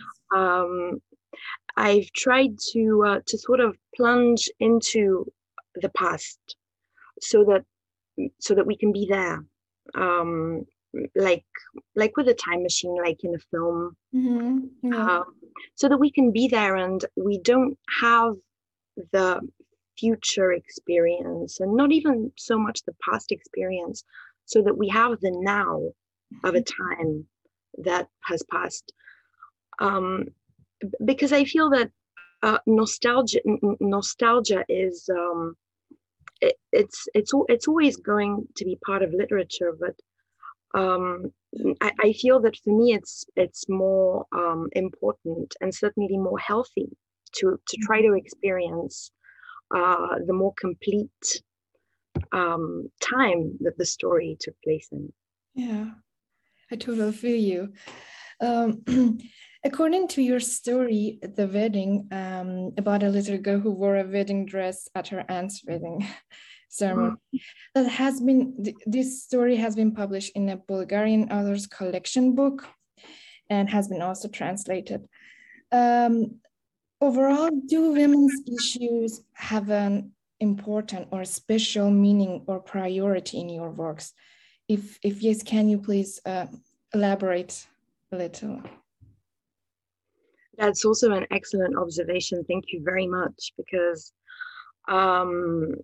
I've 1.76 2.10
tried 2.12 2.58
to 2.72 3.04
uh, 3.06 3.20
to 3.26 3.38
sort 3.38 3.60
of 3.60 3.76
plunge 3.96 4.48
into 4.60 5.26
the 5.74 5.88
past 5.90 6.38
so 7.20 7.44
that 7.44 7.64
so 8.40 8.54
that 8.54 8.66
we 8.66 8.76
can 8.76 8.92
be 8.92 9.06
there 9.08 9.44
um, 9.94 10.66
like 11.14 11.44
like 11.96 12.16
with 12.16 12.28
a 12.28 12.34
time 12.34 12.62
machine 12.62 12.96
like 12.96 13.24
in 13.24 13.34
a 13.34 13.38
film 13.50 13.96
mm-hmm. 14.14 14.92
yeah. 14.92 15.18
um, 15.18 15.34
so 15.74 15.88
that 15.88 15.98
we 15.98 16.10
can 16.10 16.30
be 16.32 16.48
there 16.48 16.76
and 16.76 17.04
we 17.16 17.38
don't 17.38 17.78
have 18.00 18.34
the 19.12 19.40
future 19.98 20.52
experience 20.52 21.60
and 21.60 21.74
not 21.76 21.92
even 21.92 22.30
so 22.36 22.58
much 22.58 22.82
the 22.84 22.94
past 23.08 23.32
experience 23.32 24.04
so 24.44 24.62
that 24.62 24.76
we 24.76 24.88
have 24.88 25.18
the 25.20 25.30
now 25.40 25.80
of 26.44 26.54
a 26.54 26.58
mm-hmm. 26.58 26.98
time 27.00 27.26
that 27.78 28.08
has 28.20 28.42
passed 28.50 28.92
um, 29.78 30.26
because 31.04 31.32
i 31.32 31.44
feel 31.44 31.70
that 31.70 31.90
uh, 32.42 32.58
nostalgia 32.66 33.40
n- 33.46 33.76
nostalgia 33.80 34.64
is 34.68 35.08
um, 35.10 35.54
it, 36.40 36.56
it's 36.72 37.06
it's 37.14 37.32
it's 37.48 37.68
always 37.68 37.96
going 37.96 38.46
to 38.56 38.64
be 38.64 38.78
part 38.84 39.02
of 39.02 39.12
literature 39.12 39.72
but 39.78 39.94
um, 40.74 41.32
I, 41.80 41.92
I, 42.00 42.12
feel 42.14 42.40
that 42.40 42.56
for 42.64 42.76
me 42.76 42.94
it's 42.94 43.26
it's 43.36 43.68
more 43.68 44.24
um, 44.32 44.68
important 44.72 45.54
and 45.60 45.74
certainly 45.74 46.16
more 46.16 46.38
healthy 46.38 46.88
to 47.36 47.60
to 47.68 47.76
try 47.82 48.00
to 48.00 48.14
experience 48.14 49.10
uh, 49.74 50.16
the 50.26 50.32
more 50.32 50.54
complete 50.58 51.42
um, 52.32 52.90
time 53.00 53.56
that 53.60 53.76
the 53.78 53.86
story 53.86 54.36
took 54.40 54.54
place 54.62 54.88
in. 54.92 55.12
Yeah, 55.54 55.90
I 56.70 56.76
totally 56.76 57.12
feel 57.12 57.36
you. 57.36 57.72
Um, 58.40 58.82
according 59.64 60.08
to 60.08 60.22
your 60.22 60.40
story, 60.40 61.18
the 61.22 61.46
wedding 61.46 62.08
um, 62.12 62.72
about 62.76 63.02
a 63.02 63.08
little 63.08 63.38
girl 63.38 63.60
who 63.60 63.70
wore 63.70 63.96
a 63.96 64.04
wedding 64.04 64.46
dress 64.46 64.88
at 64.94 65.08
her 65.08 65.24
aunt's 65.28 65.62
wedding 65.66 66.06
ceremony, 66.68 67.16
mm. 67.34 67.40
that 67.74 67.88
has 67.88 68.20
been 68.20 68.64
th 68.64 68.76
this 68.86 69.22
story 69.22 69.56
has 69.56 69.74
been 69.76 69.92
published 69.92 70.32
in 70.34 70.48
a 70.48 70.56
Bulgarian 70.56 71.24
authors 71.30 71.66
collection 71.66 72.34
book, 72.34 72.68
and 73.50 73.70
has 73.70 73.88
been 73.88 74.02
also 74.02 74.28
translated. 74.28 75.00
Um, 75.70 76.42
Overall, 77.02 77.50
do 77.66 77.90
women's 77.90 78.42
issues 78.46 79.22
have 79.34 79.70
an 79.70 80.12
important 80.38 81.08
or 81.10 81.24
special 81.24 81.90
meaning 81.90 82.44
or 82.46 82.60
priority 82.60 83.40
in 83.40 83.48
your 83.48 83.70
works? 83.70 84.12
If, 84.68 85.00
if 85.02 85.20
yes, 85.20 85.42
can 85.42 85.68
you 85.68 85.78
please 85.78 86.20
uh, 86.24 86.46
elaborate 86.94 87.66
a 88.12 88.16
little? 88.16 88.62
That's 90.62 90.84
also 90.84 91.10
an 91.12 91.26
excellent 91.30 91.76
observation. 91.76 92.44
Thank 92.44 92.66
you 92.72 92.80
very 92.84 93.06
much 93.06 93.52
because 93.56 94.12
um, 94.88 95.74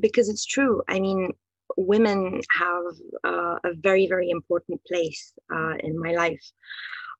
because 0.00 0.28
it's 0.28 0.46
true. 0.46 0.82
I 0.88 1.00
mean, 1.00 1.32
women 1.76 2.40
have 2.50 2.84
uh, 3.24 3.56
a 3.64 3.72
very 3.88 4.06
very 4.06 4.30
important 4.30 4.80
place 4.88 5.32
uh, 5.54 5.74
in 5.80 5.98
my 5.98 6.12
life 6.12 6.44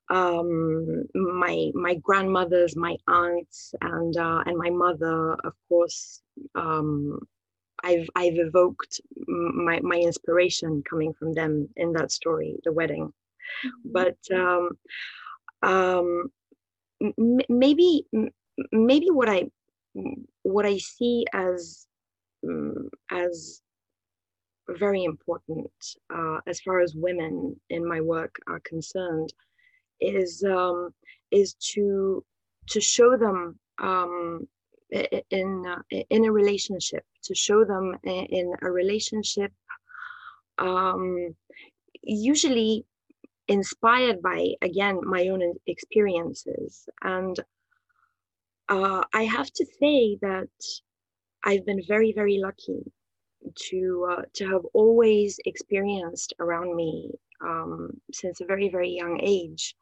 um, 0.08 1.04
my 1.14 1.70
my 1.74 1.94
grandmothers, 1.96 2.76
my 2.76 2.96
aunts, 3.08 3.74
and 3.80 4.16
uh, 4.16 4.42
and 4.46 4.56
my 4.56 4.70
mother, 4.70 5.34
of 5.44 5.52
course. 5.68 6.22
Um, 6.54 7.18
I've 7.82 8.08
I've 8.14 8.38
evoked 8.38 9.00
my 9.26 9.80
my 9.80 9.96
inspiration 9.96 10.82
coming 10.88 11.12
from 11.14 11.32
them 11.34 11.68
in 11.76 11.92
that 11.94 12.12
story, 12.12 12.56
the 12.64 12.72
wedding. 12.72 13.12
Mm-hmm. 13.64 13.92
But 13.92 14.16
um, 14.34 14.70
um, 15.62 16.32
m- 17.02 17.38
maybe 17.48 18.06
maybe 18.72 19.08
what 19.10 19.28
I 19.28 19.50
what 20.42 20.66
I 20.66 20.78
see 20.78 21.24
as 21.32 21.86
um, 22.46 22.90
as 23.10 23.62
very 24.68 25.04
important 25.04 25.70
uh, 26.14 26.38
as 26.46 26.60
far 26.60 26.80
as 26.80 26.94
women 26.94 27.58
in 27.70 27.86
my 27.86 28.00
work 28.00 28.34
are 28.48 28.60
concerned 28.60 29.32
is 30.00 30.42
um, 30.44 30.92
is 31.30 31.54
to 31.54 32.24
to 32.68 32.80
show 32.80 33.16
them 33.16 33.58
um, 33.78 34.46
in 35.30 35.64
uh, 35.66 35.82
in 36.10 36.24
a 36.24 36.32
relationship 36.32 37.04
to 37.24 37.34
show 37.34 37.64
them 37.64 37.96
in 38.04 38.52
a 38.62 38.70
relationship 38.70 39.52
um, 40.58 41.34
usually 42.02 42.84
inspired 43.48 44.20
by 44.22 44.52
again 44.62 45.00
my 45.04 45.28
own 45.28 45.54
experiences 45.66 46.88
and 47.02 47.38
uh, 48.68 49.02
i 49.14 49.22
have 49.22 49.50
to 49.52 49.64
say 49.80 50.16
that 50.20 50.48
i've 51.44 51.64
been 51.64 51.82
very 51.86 52.12
very 52.12 52.38
lucky 52.38 52.82
to 53.54 54.06
uh, 54.10 54.22
to 54.34 54.46
have 54.48 54.62
always 54.74 55.38
experienced 55.44 56.34
around 56.40 56.74
me 56.74 57.12
um, 57.40 57.90
since 58.12 58.40
a 58.40 58.46
very 58.46 58.68
very 58.68 58.90
young 58.90 59.20
age 59.22 59.76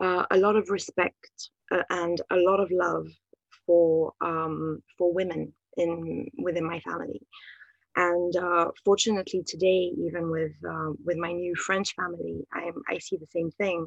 uh, 0.00 0.24
a 0.30 0.36
lot 0.38 0.56
of 0.56 0.70
respect 0.70 1.50
uh, 1.72 1.82
and 1.90 2.20
a 2.30 2.36
lot 2.36 2.60
of 2.60 2.70
love 2.70 3.06
for 3.66 4.12
um, 4.20 4.82
for 4.98 5.12
women 5.12 5.52
in 5.76 6.30
within 6.38 6.66
my 6.66 6.80
family. 6.80 7.20
And 7.96 8.34
uh, 8.36 8.70
fortunately, 8.84 9.44
today, 9.46 9.92
even 9.96 10.30
with 10.30 10.52
uh, 10.68 10.92
with 11.04 11.16
my 11.16 11.32
new 11.32 11.54
French 11.54 11.94
family, 11.94 12.46
I 12.52 12.70
I 12.88 12.98
see 12.98 13.16
the 13.16 13.26
same 13.26 13.50
thing. 13.52 13.86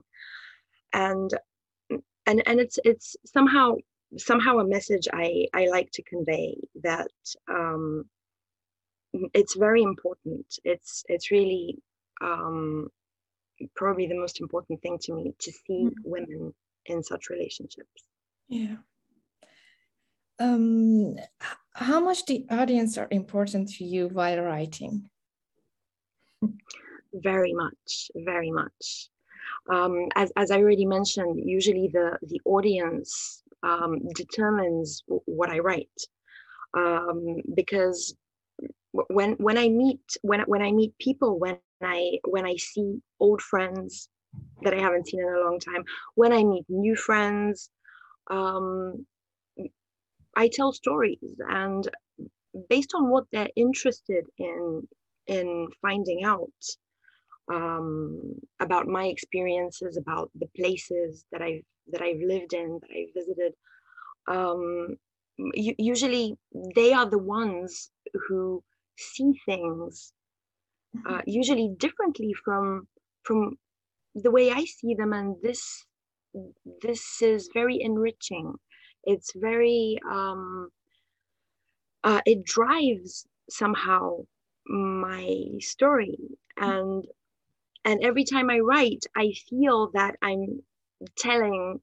And 0.94 1.32
and 2.26 2.48
and 2.48 2.60
it's 2.60 2.80
it's 2.86 3.18
somehow 3.26 3.76
somehow 4.18 4.60
a 4.60 4.68
message 4.68 5.08
I 5.12 5.48
I 5.54 5.68
like 5.68 5.92
to 5.92 6.04
convey 6.04 6.56
that 6.84 7.12
um, 7.50 8.06
it's 9.34 9.56
very 9.56 9.84
important. 9.84 10.46
It's 10.64 11.04
it's 11.10 11.32
really 11.32 11.78
um, 12.22 12.90
probably 13.76 14.08
the 14.08 14.20
most 14.20 14.40
important 14.40 14.82
thing 14.82 14.98
to 15.00 15.14
me 15.14 15.34
to 15.40 15.52
see 15.52 15.86
mm-hmm. 15.86 16.10
women 16.10 16.54
in 16.86 17.04
such 17.04 17.30
relationships 17.30 18.04
yeah 18.48 18.76
um 20.40 21.16
how 21.78 22.00
much 22.00 22.26
the 22.26 22.46
audience 22.50 22.98
are 22.98 23.08
important 23.12 23.70
to 23.70 23.86
you 23.86 24.08
while 24.08 24.42
writing? 24.42 25.10
Very 27.14 27.54
much, 27.54 28.12
very 28.16 28.50
much. 28.50 29.10
Um, 29.72 30.08
as, 30.16 30.32
as 30.36 30.50
I 30.50 30.58
already 30.58 30.86
mentioned, 30.86 31.40
usually 31.44 31.90
the, 31.94 32.18
the 32.24 32.42
audience 32.46 33.44
um, 33.62 34.10
determines 34.16 35.04
what 35.26 35.50
I 35.50 35.60
write. 35.60 36.02
Um, 36.74 37.42
because 37.54 38.16
when 38.92 39.34
when 39.34 39.58
I 39.58 39.70
meet 39.70 40.02
when 40.22 40.42
when 40.42 40.62
I 40.62 40.72
meet 40.72 40.98
people, 40.98 41.40
when 41.40 41.60
I 41.82 42.20
when 42.28 42.46
I 42.46 42.56
see 42.56 43.00
old 43.20 43.42
friends 43.42 44.10
that 44.64 44.74
I 44.74 44.80
haven't 44.80 45.08
seen 45.08 45.22
in 45.22 45.28
a 45.28 45.42
long 45.42 45.60
time, 45.60 45.84
when 46.16 46.34
I 46.34 46.44
meet 46.44 46.66
new 46.70 46.96
friends, 46.96 47.70
um, 48.30 49.06
I 50.38 50.50
tell 50.54 50.72
stories, 50.72 51.18
and 51.50 51.90
based 52.70 52.94
on 52.96 53.10
what 53.10 53.26
they're 53.32 53.56
interested 53.56 54.26
in 54.38 54.88
in 55.28 55.68
finding 55.82 56.24
out 56.24 56.62
um, 57.54 58.36
about 58.60 58.88
my 58.88 59.06
experiences, 59.06 59.98
about 59.98 60.30
the 60.36 60.48
places 60.56 61.26
that 61.32 61.42
I've 61.42 61.66
that 61.92 62.02
I've 62.02 62.22
lived 62.22 62.54
in, 62.54 62.80
that 62.82 62.92
I've 62.98 63.14
visited. 63.16 63.54
Um, 64.28 64.98
usually, 65.56 66.36
they 66.76 66.94
are 66.94 67.10
the 67.10 67.18
ones 67.18 67.92
who 68.28 68.64
see 68.98 69.34
things 69.46 70.14
uh, 71.06 71.10
mm-hmm. 71.10 71.30
usually 71.30 71.70
differently 71.78 72.34
from 72.44 72.88
from 73.24 73.58
the 74.16 74.32
way 74.32 74.52
I 74.52 74.66
see 74.66 74.96
them, 74.96 75.14
and 75.14 75.36
this 75.42 75.86
this 76.82 77.22
is 77.22 77.50
very 77.54 77.80
enriching. 77.82 78.54
It's 79.08 79.34
very 79.36 80.00
um, 80.10 80.72
uh, 82.04 82.22
it 82.26 82.44
drives 82.46 83.28
somehow 83.50 84.20
my 84.68 85.46
story 85.60 86.18
and 86.58 87.06
and 87.86 88.04
every 88.04 88.24
time 88.26 88.50
i 88.50 88.60
write 88.60 89.06
i 89.16 89.32
feel 89.50 89.90
that 89.94 90.16
i'm 90.22 90.62
telling 91.18 91.80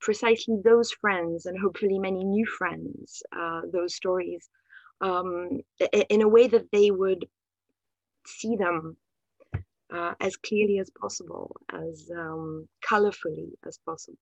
precisely 0.00 0.56
those 0.64 0.92
friends 0.92 1.46
and 1.46 1.58
hopefully 1.58 1.98
many 1.98 2.24
new 2.24 2.46
friends 2.46 3.22
uh, 3.36 3.62
those 3.72 3.94
stories 3.94 4.48
um, 5.00 5.60
in 6.10 6.22
a 6.22 6.28
way 6.28 6.46
that 6.48 6.66
they 6.72 6.90
would 6.90 7.26
see 8.26 8.56
them 8.56 8.96
uh, 9.92 10.14
as 10.20 10.36
clearly 10.36 10.78
as 10.78 10.90
possible, 10.90 11.56
as 11.72 12.10
um, 12.16 12.68
colorfully 12.88 13.52
as 13.66 13.78
possible. 13.86 14.18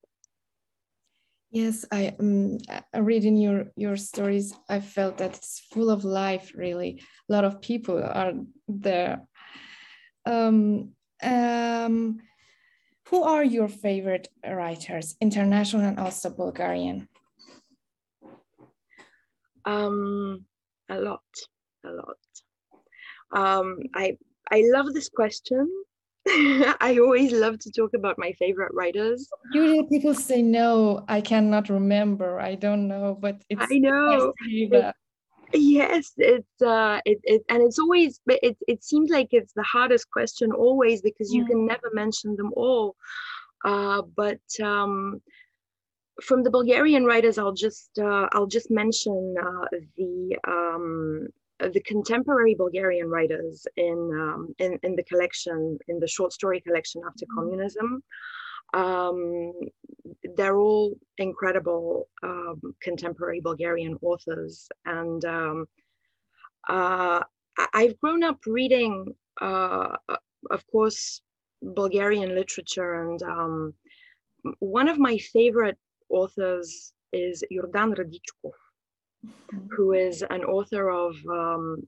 Yes, 1.49 1.85
I 1.91 2.13
um, 2.19 2.57
reading 2.93 3.37
your 3.37 3.71
your 3.77 3.95
stories, 3.95 4.53
I 4.69 4.81
felt 4.81 5.17
that 5.19 5.37
it's 5.37 5.61
full 5.71 5.89
of 5.89 6.03
life. 6.03 6.51
Really, 6.55 7.01
a 7.29 7.33
lot 7.33 7.45
of 7.45 7.61
people 7.61 8.03
are 8.03 8.33
there. 8.67 9.21
Um, 10.25 10.91
um, 11.23 12.19
who 13.07 13.23
are 13.23 13.45
your 13.45 13.69
favorite 13.69 14.27
writers, 14.45 15.15
international 15.21 15.83
and 15.85 15.99
also 15.99 16.29
Bulgarian? 16.29 17.07
Um, 19.63 20.45
a 20.89 20.99
lot, 20.99 21.23
a 21.85 21.91
lot. 21.91 22.17
Um, 23.31 23.79
I 23.95 24.17
I 24.51 24.63
love 24.65 24.93
this 24.93 25.07
question. 25.07 25.69
I 26.81 26.97
always 27.01 27.31
love 27.31 27.59
to 27.59 27.71
talk 27.71 27.93
about 27.93 28.17
my 28.17 28.33
favorite 28.33 28.73
writers. 28.73 29.29
Usually 29.53 29.87
people 29.87 30.13
say 30.13 30.41
no, 30.41 31.05
I 31.07 31.21
cannot 31.21 31.69
remember. 31.69 32.39
I 32.39 32.55
don't 32.55 32.87
know, 32.87 33.17
but 33.19 33.41
it's 33.49 33.61
I 33.71 33.77
know. 33.77 34.33
Yes, 35.53 36.11
it's 36.17 36.61
uh 36.61 36.99
it, 37.05 37.19
it 37.23 37.41
and 37.47 37.63
it's 37.63 37.79
always 37.79 38.19
it 38.27 38.57
it 38.67 38.83
seems 38.83 39.09
like 39.09 39.29
it's 39.31 39.53
the 39.53 39.63
hardest 39.63 40.11
question 40.11 40.51
always 40.51 41.01
because 41.01 41.33
you 41.33 41.45
mm. 41.45 41.47
can 41.47 41.65
never 41.65 41.89
mention 41.93 42.35
them 42.35 42.51
all. 42.57 42.97
Uh 43.63 44.01
but 44.15 44.41
um 44.61 45.21
from 46.21 46.43
the 46.43 46.49
Bulgarian 46.49 47.05
writers, 47.05 47.37
I'll 47.37 47.53
just 47.53 47.91
uh, 47.99 48.27
I'll 48.33 48.47
just 48.47 48.71
mention 48.71 49.35
uh, 49.41 49.77
the 49.97 50.37
um, 50.47 51.27
the 51.59 51.81
contemporary 51.81 52.55
Bulgarian 52.55 53.09
writers 53.09 53.65
in, 53.77 54.11
um, 54.13 54.53
in 54.59 54.79
in 54.83 54.95
the 54.95 55.03
collection 55.03 55.77
in 55.87 55.99
the 55.99 56.07
short 56.07 56.31
story 56.33 56.61
collection 56.61 57.01
after 57.07 57.25
mm-hmm. 57.25 57.39
communism. 57.39 58.03
Um, 58.73 59.53
they're 60.35 60.57
all 60.57 60.95
incredible 61.17 62.09
um, 62.21 62.61
contemporary 62.81 63.39
Bulgarian 63.41 63.97
authors, 64.01 64.67
and 64.85 65.23
um, 65.25 65.65
uh, 66.67 67.21
I've 67.73 67.97
grown 67.99 68.23
up 68.23 68.39
reading, 68.45 69.15
uh, 69.41 69.95
of 70.51 70.67
course, 70.67 71.21
Bulgarian 71.61 72.35
literature, 72.35 73.01
and 73.03 73.23
um, 73.23 73.73
one 74.59 74.89
of 74.89 74.99
my 74.99 75.17
favorite 75.17 75.77
authors 76.09 76.93
is 77.13 77.43
Jordan 77.51 77.95
Radichkov. 77.95 78.53
Who 79.71 79.93
is 79.93 80.23
an 80.29 80.43
author 80.43 80.89
of 80.89 81.15
um, 81.29 81.87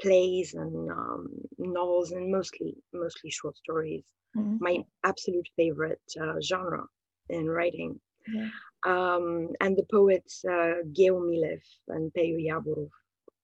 plays 0.00 0.54
and 0.54 0.90
um, 0.90 1.28
novels 1.58 2.12
and 2.12 2.30
mostly 2.30 2.76
mostly 2.92 3.30
short 3.30 3.56
stories. 3.56 4.02
Mm-hmm. 4.36 4.56
My 4.60 4.84
absolute 5.04 5.48
favorite 5.56 6.00
uh, 6.20 6.40
genre 6.40 6.84
in 7.28 7.48
writing. 7.48 8.00
Yeah. 8.32 8.48
Um, 8.86 9.50
and 9.60 9.76
the 9.76 9.86
poets 9.90 10.44
uh, 10.44 10.82
Geo 10.92 11.20
Milev 11.20 11.60
and 11.88 12.12
Peyo 12.12 12.38
Yavorov 12.38 12.90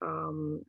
um, 0.03 0.65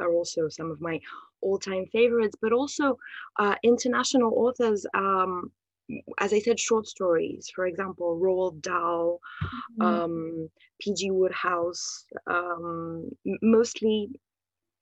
are 0.00 0.12
also 0.12 0.48
some 0.48 0.70
of 0.70 0.80
my 0.80 1.00
all-time 1.42 1.86
favorites, 1.92 2.36
but 2.40 2.52
also 2.52 2.98
uh, 3.38 3.56
international 3.62 4.32
authors 4.34 4.86
um, 4.94 5.50
as 6.18 6.32
I 6.32 6.38
said, 6.38 6.58
short 6.58 6.86
stories. 6.86 7.50
For 7.54 7.66
example, 7.66 8.18
Roald 8.22 8.62
Dahl, 8.62 9.18
mm-hmm. 9.80 9.82
um, 9.82 10.50
P.G. 10.80 11.10
Wodehouse, 11.10 12.04
um, 12.26 13.10
mostly 13.42 14.10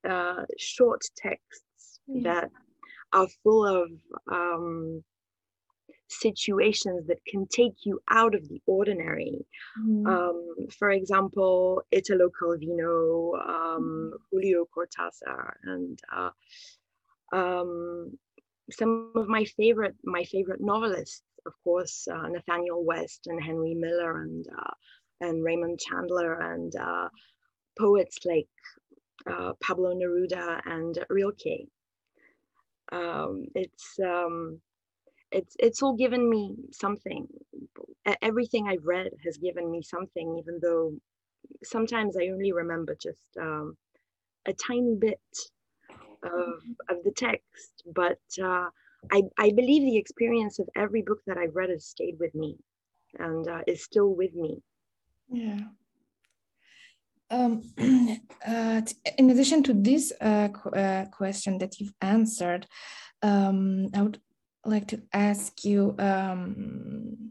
uh, 0.09 0.45
short 0.59 1.03
texts 1.17 2.01
yeah. 2.07 2.23
that 2.23 2.51
are 3.13 3.29
full 3.43 3.67
of 3.67 3.91
um, 4.31 5.03
situations 6.09 7.07
that 7.07 7.25
can 7.27 7.47
take 7.47 7.85
you 7.85 8.01
out 8.11 8.35
of 8.35 8.49
the 8.49 8.61
ordinary. 8.67 9.47
Mm-hmm. 9.79 10.07
Um, 10.07 10.55
for 10.79 10.91
example, 10.91 11.83
Italo 11.93 12.31
Calvino, 12.31 13.35
um, 13.49 13.83
mm-hmm. 13.83 14.17
Julio 14.31 14.67
Cortázar, 14.77 15.55
and 15.65 15.99
uh, 16.15 16.31
um, 17.33 18.19
some 18.73 19.13
of 19.17 19.29
my 19.29 19.45
favorite 19.45 19.97
my 20.05 20.25
favorite 20.25 20.61
novelists, 20.61 21.23
of 21.47 21.53
course, 21.65 22.07
uh, 22.11 22.29
Nathanael 22.29 22.85
West 22.85 23.27
and 23.27 23.43
Henry 23.43 23.75
Miller 23.75 24.23
and 24.23 24.47
uh, 24.47 24.75
and 25.21 25.45
Raymond 25.45 25.79
Chandler 25.79 26.35
and 26.53 26.75
uh, 26.77 27.09
poets 27.79 28.19
like 28.25 28.49
uh, 29.31 29.53
Pablo 29.63 29.95
Neruda 29.95 30.61
and 30.67 30.99
Rilke. 31.09 31.69
Um, 32.93 33.47
it's 33.55 33.99
um, 34.05 34.61
it's 35.31 35.55
it's 35.59 35.83
all 35.83 35.95
given 35.95 36.29
me 36.29 36.57
something. 36.73 37.27
Everything 38.23 38.67
I've 38.67 38.85
read 38.85 39.11
has 39.25 39.37
given 39.37 39.71
me 39.71 39.83
something, 39.83 40.39
even 40.39 40.59
though 40.61 40.95
sometimes 41.63 42.17
I 42.17 42.29
only 42.29 42.53
remember 42.53 42.97
just 43.01 43.37
um, 43.41 43.77
a 44.47 44.53
tiny 44.53 44.97
bit 44.99 45.21
of, 46.23 46.63
of 46.89 47.05
the 47.05 47.13
text, 47.17 47.83
but 47.95 48.21
uh, 48.43 48.69
I, 49.11 49.23
I 49.39 49.51
believe 49.51 49.83
the 49.83 49.97
experience 49.97 50.59
of 50.59 50.69
every 50.77 51.03
book 51.03 51.21
that 51.27 51.39
I've 51.39 51.55
read 51.55 51.71
has 51.71 51.87
stayed 51.87 52.19
with 52.19 52.35
me 52.35 52.59
and 53.19 53.47
uh, 53.49 53.61
is 53.67 53.83
still 53.85 54.15
with 54.15 54.35
me. 54.35 54.63
Yeah. 55.31 55.61
Um, 57.31 57.63
uh, 58.47 58.83
in 59.17 59.31
addition 59.31 59.63
to 59.65 59.75
this 59.75 60.13
uh, 60.21 60.49
qu 60.49 60.71
uh, 60.71 61.05
question 61.07 61.59
that 61.59 61.79
you've 61.79 61.95
answered, 62.01 62.67
um, 63.23 63.89
I 63.95 64.03
would 64.03 64.21
like 64.65 64.89
to 64.89 65.03
ask 65.13 65.65
you 65.65 65.95
um, 65.99 67.31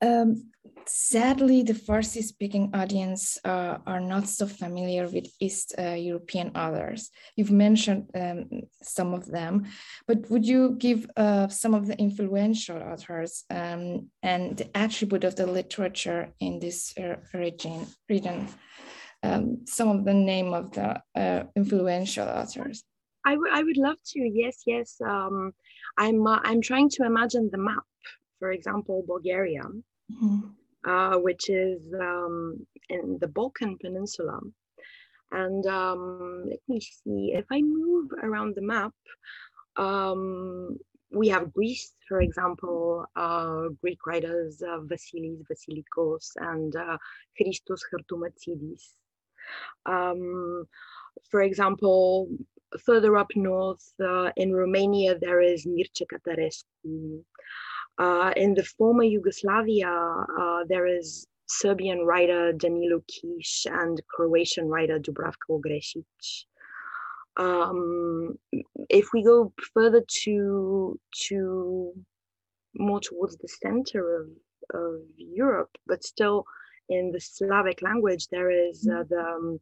um, 0.00 0.50
sadly, 0.86 1.62
the 1.62 1.72
Farsi 1.72 2.22
speaking 2.22 2.70
audience 2.74 3.38
uh, 3.44 3.78
are 3.86 4.00
not 4.00 4.28
so 4.28 4.46
familiar 4.46 5.08
with 5.08 5.26
East 5.40 5.74
uh, 5.78 5.94
European 5.94 6.56
authors. 6.56 7.10
You've 7.36 7.50
mentioned 7.50 8.10
um, 8.14 8.48
some 8.82 9.14
of 9.14 9.26
them, 9.26 9.66
but 10.06 10.30
would 10.30 10.46
you 10.46 10.76
give 10.78 11.08
uh, 11.16 11.48
some 11.48 11.74
of 11.74 11.86
the 11.86 11.98
influential 11.98 12.76
authors 12.76 13.44
um, 13.50 14.10
and 14.22 14.56
the 14.56 14.76
attribute 14.76 15.24
of 15.24 15.36
the 15.36 15.46
literature 15.46 16.32
in 16.40 16.58
this 16.58 16.94
uh, 16.98 17.16
region? 17.34 17.86
region 18.08 18.48
um, 19.22 19.62
some 19.66 19.88
of 19.88 20.04
the 20.04 20.14
name 20.14 20.52
of 20.52 20.72
the 20.72 21.00
uh, 21.14 21.44
influential 21.56 22.28
authors. 22.28 22.84
I, 23.24 23.36
I 23.52 23.62
would 23.62 23.76
love 23.76 23.96
to. 24.12 24.20
Yes, 24.20 24.62
yes. 24.66 24.96
Um, 25.04 25.52
I'm 25.98 26.24
uh, 26.26 26.38
I'm 26.44 26.60
trying 26.60 26.90
to 26.90 27.04
imagine 27.04 27.48
the 27.50 27.58
map. 27.58 27.82
For 28.38 28.52
example, 28.52 29.02
Bulgaria. 29.06 29.62
Mm 29.62 30.18
-hmm 30.20 30.65
uh, 30.86 31.16
which 31.16 31.50
is 31.50 31.80
um, 32.00 32.66
in 32.88 33.18
the 33.20 33.28
Balkan 33.28 33.76
Peninsula. 33.78 34.38
And 35.32 35.66
um, 35.66 36.44
let 36.48 36.60
me 36.68 36.80
see, 36.80 37.32
if 37.34 37.46
I 37.50 37.60
move 37.60 38.10
around 38.22 38.54
the 38.54 38.62
map, 38.62 38.92
um, 39.76 40.78
we 41.10 41.28
have 41.28 41.52
Greece, 41.52 41.94
for 42.08 42.20
example, 42.20 43.04
uh, 43.16 43.68
Greek 43.80 44.06
writers 44.06 44.62
uh, 44.62 44.78
Vasilis 44.80 45.42
Vasilikos 45.50 46.30
and 46.36 46.74
uh, 46.76 46.98
Christos 47.36 47.82
Chrtomatidis. 47.88 48.82
Um, 49.86 50.66
for 51.30 51.42
example, 51.42 52.28
further 52.84 53.16
up 53.16 53.30
north 53.34 53.92
uh, 54.02 54.30
in 54.36 54.52
Romania, 54.52 55.18
there 55.18 55.40
is 55.40 55.66
Mircea 55.66 56.06
Cărtărescu. 56.06 57.24
Uh, 57.98 58.32
in 58.36 58.54
the 58.54 58.64
former 58.64 59.04
Yugoslavia, 59.04 59.88
uh, 59.88 60.64
there 60.68 60.86
is 60.86 61.26
Serbian 61.46 62.00
writer 62.00 62.52
Danilo 62.52 63.02
Kish 63.08 63.66
and 63.70 64.00
Croatian 64.08 64.68
writer 64.68 64.98
Dubravka 64.98 65.48
Ugrešić. 65.50 66.44
Um, 67.38 68.38
if 68.88 69.12
we 69.12 69.22
go 69.22 69.52
further 69.74 70.02
to 70.22 70.98
to 71.28 71.92
more 72.74 73.00
towards 73.00 73.36
the 73.36 73.48
center 73.48 74.20
of, 74.20 74.28
of 74.74 75.00
Europe, 75.16 75.70
but 75.86 76.04
still 76.04 76.44
in 76.88 77.10
the 77.12 77.20
Slavic 77.20 77.82
language, 77.82 78.28
there 78.28 78.50
is 78.50 78.88
uh, 78.88 79.04
the 79.08 79.20
um, 79.20 79.60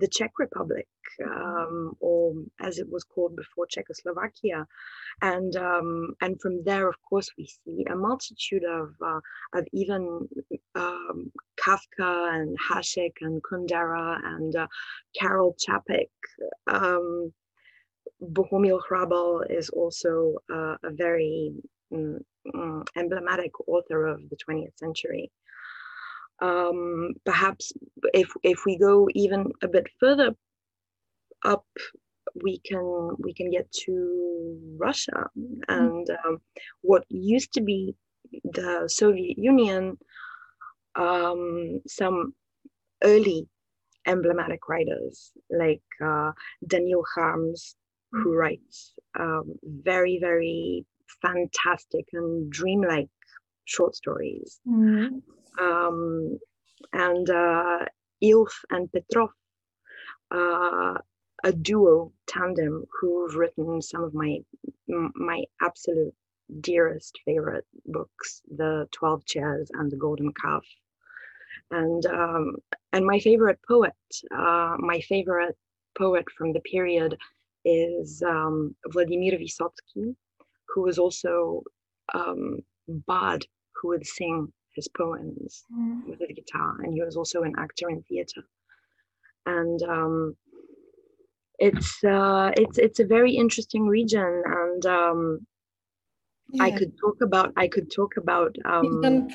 the 0.00 0.08
Czech 0.08 0.32
Republic, 0.38 0.88
um, 1.24 1.96
or 2.00 2.34
as 2.60 2.78
it 2.78 2.88
was 2.90 3.04
called 3.04 3.36
before 3.36 3.66
Czechoslovakia, 3.66 4.66
and 5.22 5.54
um, 5.56 6.14
and 6.20 6.40
from 6.40 6.64
there, 6.64 6.88
of 6.88 6.96
course, 7.08 7.30
we 7.38 7.46
see 7.46 7.84
a 7.90 7.94
multitude 7.94 8.64
of 8.64 8.94
uh, 9.04 9.20
of 9.54 9.66
even 9.72 10.28
um, 10.74 11.30
Kafka 11.62 12.34
and 12.34 12.56
Hasek 12.58 13.16
and 13.20 13.42
Kundera 13.42 14.18
and 14.24 14.56
uh, 14.56 14.66
Karel 15.18 15.54
Čapek. 15.62 16.10
Um, 16.66 17.32
Bohumil 18.22 18.80
Hrabal 18.86 19.50
is 19.50 19.70
also 19.70 20.34
uh, 20.52 20.76
a 20.82 20.90
very 20.90 21.52
mm, 21.92 22.18
mm, 22.54 22.86
emblematic 22.96 23.52
author 23.66 24.06
of 24.06 24.28
the 24.28 24.36
20th 24.36 24.76
century 24.76 25.30
um, 26.40 27.12
perhaps 27.24 27.72
if 28.14 28.30
if 28.42 28.64
we 28.64 28.78
go 28.78 29.08
even 29.14 29.52
a 29.62 29.68
bit 29.68 29.86
further 29.98 30.34
up 31.44 31.66
we 32.42 32.58
can 32.58 33.16
we 33.18 33.34
can 33.34 33.50
get 33.50 33.70
to 33.72 34.58
Russia 34.78 35.28
mm-hmm. 35.38 35.60
and 35.68 36.10
um, 36.24 36.38
what 36.82 37.04
used 37.08 37.52
to 37.54 37.60
be 37.60 37.94
the 38.44 38.88
Soviet 38.88 39.38
Union 39.38 39.98
um, 40.96 41.80
some 41.86 42.34
early 43.02 43.48
emblematic 44.06 44.68
writers 44.68 45.32
like 45.50 45.82
uh, 46.02 46.32
Daniil 46.66 47.04
Kharms 47.16 47.74
who 48.12 48.18
mm-hmm. 48.18 48.30
writes 48.30 48.94
um, 49.18 49.54
very 49.64 50.18
very 50.20 50.86
fantastic 51.22 52.06
and 52.12 52.50
dreamlike 52.50 53.08
short 53.64 53.94
stories 53.94 54.60
mm-hmm 54.66 55.18
um, 55.58 56.38
and 56.92 57.28
uh, 57.30 57.84
Ilf 58.22 58.52
and 58.70 58.90
Petrov, 58.92 59.30
uh, 60.30 60.94
a 61.44 61.52
duo 61.52 62.12
tandem 62.26 62.84
who've 63.00 63.34
written 63.34 63.80
some 63.80 64.04
of 64.04 64.14
my 64.14 64.38
my 64.88 65.44
absolute 65.60 66.14
dearest 66.60 67.18
favorite 67.24 67.66
books, 67.86 68.42
The 68.56 68.88
Twelve 68.90 69.24
Chairs 69.24 69.70
and 69.72 69.90
The 69.90 69.96
Golden 69.96 70.32
Calf. 70.32 70.64
And 71.70 72.04
um, 72.06 72.56
and 72.92 73.06
my 73.06 73.20
favorite 73.20 73.60
poet, 73.66 73.94
uh, 74.34 74.76
my 74.78 75.00
favorite 75.00 75.56
poet 75.96 76.24
from 76.36 76.52
the 76.52 76.60
period 76.60 77.16
is 77.64 78.22
um, 78.22 78.74
Vladimir 78.88 79.38
Vysotsky, 79.38 80.14
who 80.68 80.82
was 80.82 80.98
also 80.98 81.62
um, 82.14 82.58
bard 82.88 83.46
who 83.76 83.88
would 83.88 84.06
sing 84.06 84.52
his 84.74 84.88
poems 84.88 85.64
mm. 85.72 86.06
with 86.06 86.18
the 86.20 86.32
guitar, 86.32 86.76
and 86.82 86.92
he 86.92 87.02
was 87.02 87.16
also 87.16 87.42
an 87.42 87.54
actor 87.58 87.88
in 87.88 88.02
theater. 88.02 88.42
And 89.46 89.82
um, 89.82 90.36
it's 91.58 92.02
uh, 92.04 92.52
it's 92.56 92.78
it's 92.78 93.00
a 93.00 93.04
very 93.04 93.32
interesting 93.32 93.86
region, 93.86 94.42
and 94.46 94.86
um, 94.86 95.46
yeah. 96.52 96.64
I 96.64 96.70
could 96.70 96.92
talk 96.98 97.16
about 97.22 97.52
I 97.56 97.68
could 97.68 97.90
talk 97.90 98.16
about 98.16 98.56
um, 98.64 99.28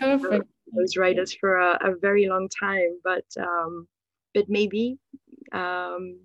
those 0.75 0.97
writers 0.97 1.35
for 1.39 1.57
a, 1.57 1.77
a, 1.81 1.95
very 2.01 2.27
long 2.27 2.49
time, 2.49 2.99
but 3.03 3.25
um, 3.39 3.87
but 4.33 4.49
maybe 4.49 4.97
um, 5.53 6.19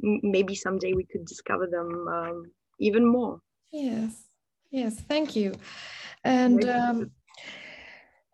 maybe 0.00 0.54
someday 0.54 0.92
we 0.92 1.04
could 1.04 1.24
discover 1.24 1.66
them 1.66 2.08
um, 2.08 2.50
even 2.78 3.06
more. 3.06 3.40
Yes, 3.72 4.24
yes, 4.70 4.96
thank 5.08 5.36
you. 5.36 5.54
And 6.24 6.68
um, 6.68 7.10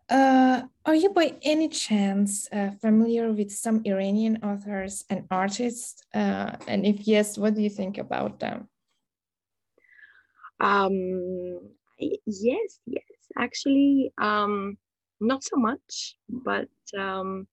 uh, 0.09 0.61
are 0.85 0.95
you 0.95 1.09
by 1.09 1.35
any 1.41 1.67
chance 1.67 2.47
uh, 2.51 2.71
familiar 2.81 3.31
with 3.31 3.51
some 3.51 3.81
Iranian 3.85 4.39
authors 4.43 5.03
and 5.09 5.25
artists? 5.29 6.01
Uh, 6.13 6.55
and 6.67 6.85
if 6.85 7.07
yes, 7.07 7.37
what 7.37 7.55
do 7.55 7.61
you 7.61 7.69
think 7.69 7.97
about 7.97 8.39
them? 8.39 8.69
Um, 10.59 11.59
yes, 11.97 12.79
yes. 12.85 13.03
Actually, 13.37 14.11
um, 14.17 14.77
not 15.19 15.43
so 15.43 15.57
much, 15.57 16.17
but 16.29 16.69
um, 16.97 17.47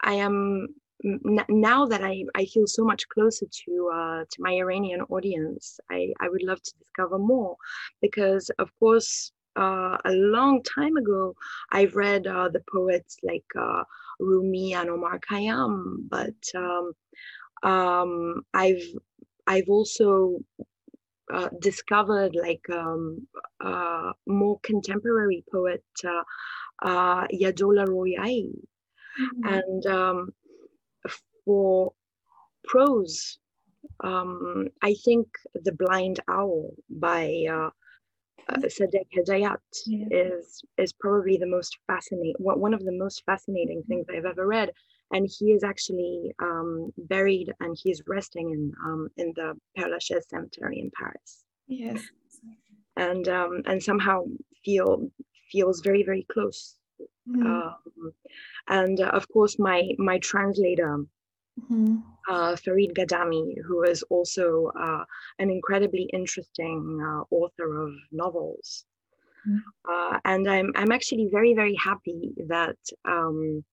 I 0.00 0.14
am 0.14 0.74
now 1.02 1.86
that 1.86 2.02
I, 2.02 2.24
I 2.34 2.46
feel 2.46 2.66
so 2.66 2.84
much 2.84 3.08
closer 3.08 3.46
to 3.46 3.90
uh, 3.94 4.24
to 4.30 4.42
my 4.42 4.52
Iranian 4.52 5.02
audience. 5.02 5.78
I, 5.90 6.12
I 6.20 6.28
would 6.28 6.42
love 6.42 6.62
to 6.62 6.72
discover 6.78 7.18
more 7.18 7.56
because, 8.00 8.50
of 8.58 8.70
course, 8.80 9.32
uh, 9.56 9.96
a 10.04 10.12
long 10.12 10.62
time 10.62 10.96
ago, 10.96 11.34
I've 11.72 11.96
read 11.96 12.26
uh, 12.26 12.48
the 12.48 12.62
poets 12.70 13.16
like 13.22 13.44
uh, 13.58 13.84
Rumi 14.20 14.74
and 14.74 14.90
Omar 14.90 15.18
Khayyam, 15.20 16.08
but 16.08 16.34
um, 16.54 16.92
um, 17.62 18.42
I've 18.54 18.82
I've 19.46 19.68
also 19.68 20.40
uh, 21.32 21.48
discovered 21.60 22.36
like 22.36 22.64
um, 22.70 23.26
uh, 23.60 24.12
more 24.26 24.58
contemporary 24.62 25.44
poet 25.50 25.84
uh, 26.04 27.26
Yadola 27.32 27.86
Royai, 27.86 28.46
mm-hmm. 28.46 29.54
and 29.54 29.86
um, 29.86 30.30
for 31.44 31.92
prose, 32.64 33.38
um, 34.04 34.68
I 34.82 34.94
think 35.04 35.28
The 35.54 35.72
Blind 35.72 36.20
Owl 36.28 36.74
by 36.90 37.44
uh, 38.48 38.56
Sadegh 38.58 39.08
Hedayat 39.16 39.58
yeah. 39.86 40.06
is 40.10 40.62
is 40.76 40.92
probably 40.92 41.36
the 41.36 41.46
most 41.46 41.78
fascinating 41.86 42.34
one 42.38 42.74
of 42.74 42.84
the 42.84 42.92
most 42.92 43.22
fascinating 43.26 43.82
things 43.88 44.06
I've 44.08 44.24
ever 44.24 44.46
read. 44.46 44.72
And 45.10 45.26
he 45.26 45.52
is 45.52 45.64
actually 45.64 46.34
um, 46.38 46.92
buried 46.98 47.54
and 47.60 47.76
he's 47.82 48.02
resting 48.06 48.50
in 48.50 48.72
um, 48.84 49.08
in 49.16 49.32
the 49.36 49.54
Père 49.76 49.90
Lachaise 49.90 50.28
cemetery 50.28 50.80
in 50.80 50.90
Paris. 50.90 51.44
Yes. 51.66 52.02
And 52.96 53.28
um, 53.28 53.62
and 53.66 53.82
somehow 53.82 54.24
feel 54.64 55.10
feels 55.50 55.80
very 55.80 56.02
very 56.02 56.26
close. 56.30 56.76
Mm. 57.28 57.44
Um, 57.46 58.12
and 58.68 59.00
uh, 59.00 59.10
of 59.14 59.28
course 59.28 59.58
my 59.58 59.92
my 59.98 60.18
translator 60.18 61.06
mm-hmm. 61.58 61.96
uh, 62.28 62.56
Farid 62.56 62.94
Ghadami, 62.94 63.54
who 63.66 63.82
is 63.82 64.02
also 64.04 64.70
uh, 64.78 65.04
an 65.38 65.50
incredibly 65.50 66.08
interesting 66.12 67.00
uh, 67.02 67.34
author 67.34 67.82
of 67.82 67.92
novels. 68.12 68.84
Mm-hmm. 69.48 70.16
and 70.24 70.50
I'm, 70.50 70.72
I'm 70.74 70.92
actually 70.92 71.28
very, 71.30 71.54
very 71.54 71.76
happy 71.76 72.34
that 72.48 72.76
um, 73.04 73.64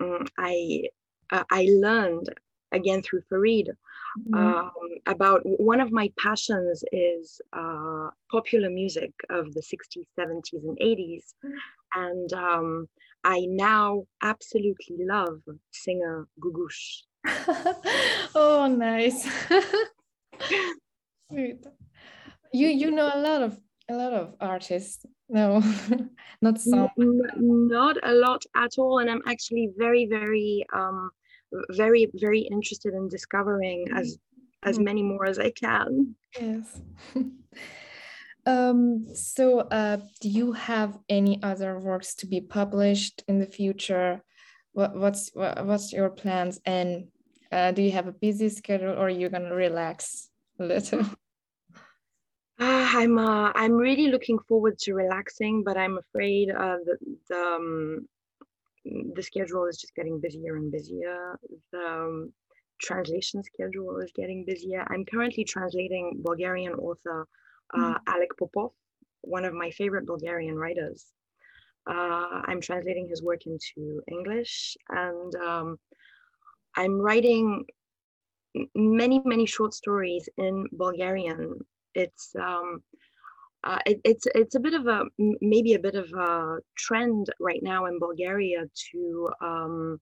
mm, 0.00 0.26
I, 0.38 0.84
uh, 1.30 1.44
I 1.50 1.66
learned 1.70 2.28
again 2.72 3.02
through 3.02 3.22
Farid 3.28 3.70
mm-hmm. 4.18 4.34
um, 4.34 4.70
about 5.06 5.40
one 5.44 5.80
of 5.80 5.92
my 5.92 6.10
passions 6.18 6.84
is 6.92 7.40
uh, 7.52 8.08
popular 8.30 8.70
music 8.70 9.12
of 9.30 9.52
the 9.54 9.60
60s, 9.60 10.06
70s, 10.18 10.52
and 10.52 10.78
80s. 10.78 11.24
Mm-hmm. 11.44 11.50
And 11.94 12.32
um, 12.34 12.88
I 13.24 13.46
now 13.48 14.04
absolutely 14.22 14.96
love 15.00 15.40
singer 15.70 16.28
Googoosh. 16.40 17.02
oh, 18.34 18.66
nice. 18.66 19.28
Sweet. 21.30 21.66
You 22.52 22.68
you 22.68 22.90
know 22.90 23.10
a 23.12 23.20
lot 23.20 23.42
of 23.42 23.60
a 23.90 23.94
lot 23.94 24.12
of 24.12 24.34
artists. 24.40 25.04
No, 25.28 25.62
not 26.42 26.60
some. 26.60 26.88
Not 26.96 27.96
a 28.02 28.14
lot 28.14 28.44
at 28.56 28.78
all, 28.78 28.98
and 28.98 29.10
I'm 29.10 29.22
actually 29.26 29.70
very 29.76 30.06
very 30.06 30.64
um 30.72 31.10
very 31.70 32.10
very 32.14 32.40
interested 32.40 32.94
in 32.94 33.08
discovering 33.08 33.86
as 33.94 34.18
as 34.62 34.78
mm. 34.78 34.84
many 34.84 35.02
more 35.02 35.26
as 35.26 35.38
I 35.38 35.50
can. 35.50 36.14
Yes. 36.40 36.80
Um, 38.48 39.14
so, 39.14 39.60
uh, 39.60 39.98
do 40.22 40.28
you 40.30 40.52
have 40.52 40.98
any 41.10 41.38
other 41.42 41.78
works 41.78 42.14
to 42.14 42.26
be 42.26 42.40
published 42.40 43.22
in 43.28 43.38
the 43.38 43.46
future? 43.46 44.22
What, 44.72 44.96
what's 44.96 45.28
what, 45.34 45.66
what's 45.66 45.92
your 45.92 46.08
plans? 46.08 46.58
And 46.64 47.08
uh, 47.52 47.72
do 47.72 47.82
you 47.82 47.90
have 47.90 48.06
a 48.06 48.12
busy 48.12 48.48
schedule, 48.48 48.94
or 48.98 49.10
you're 49.10 49.20
you 49.20 49.28
gonna 49.28 49.54
relax 49.54 50.30
a 50.58 50.64
little? 50.64 51.00
Uh, 52.58 52.88
I'm 53.00 53.18
uh, 53.18 53.52
I'm 53.54 53.74
really 53.74 54.06
looking 54.06 54.38
forward 54.48 54.78
to 54.78 54.94
relaxing, 54.94 55.62
but 55.62 55.76
I'm 55.76 55.98
afraid 55.98 56.48
uh, 56.50 56.78
that 56.86 56.98
the 57.28 57.36
um, 57.36 58.08
the 59.14 59.22
schedule 59.22 59.66
is 59.66 59.76
just 59.76 59.94
getting 59.94 60.20
busier 60.20 60.56
and 60.56 60.72
busier. 60.72 61.38
The 61.72 61.78
um, 61.78 62.32
translation 62.80 63.42
schedule 63.42 63.98
is 63.98 64.10
getting 64.14 64.46
busier. 64.46 64.86
I'm 64.88 65.04
currently 65.04 65.44
translating 65.44 66.22
Bulgarian 66.22 66.72
author 66.72 67.28
uh, 67.74 67.94
mm. 67.94 68.04
Alek 68.08 68.36
Popov, 68.38 68.72
one 69.22 69.44
of 69.44 69.54
my 69.54 69.70
favorite 69.70 70.06
Bulgarian 70.06 70.56
writers. 70.56 71.06
Uh, 71.88 72.42
I'm 72.46 72.60
translating 72.60 73.08
his 73.08 73.22
work 73.22 73.46
into 73.46 74.02
English, 74.10 74.76
and 74.90 75.34
um, 75.36 75.78
I'm 76.76 76.98
writing 76.98 77.64
many, 78.74 79.22
many 79.24 79.46
short 79.46 79.72
stories 79.74 80.28
in 80.36 80.66
Bulgarian. 80.72 81.58
It's 81.94 82.34
um, 82.38 82.82
uh, 83.64 83.78
it, 83.86 84.00
it's 84.04 84.26
it's 84.34 84.54
a 84.54 84.60
bit 84.60 84.74
of 84.74 84.86
a 84.86 85.04
maybe 85.40 85.74
a 85.74 85.78
bit 85.78 85.94
of 85.94 86.12
a 86.12 86.58
trend 86.76 87.28
right 87.40 87.62
now 87.62 87.86
in 87.86 87.98
Bulgaria 87.98 88.64
to 88.92 89.28
um, 89.40 90.00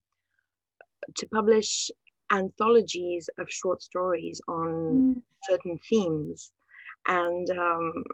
to 1.14 1.26
publish 1.28 1.90
anthologies 2.32 3.30
of 3.38 3.48
short 3.48 3.80
stories 3.80 4.40
on 4.48 4.68
mm. 4.68 5.22
certain 5.48 5.78
themes 5.88 6.50
and 7.06 7.50
um, 7.50 8.04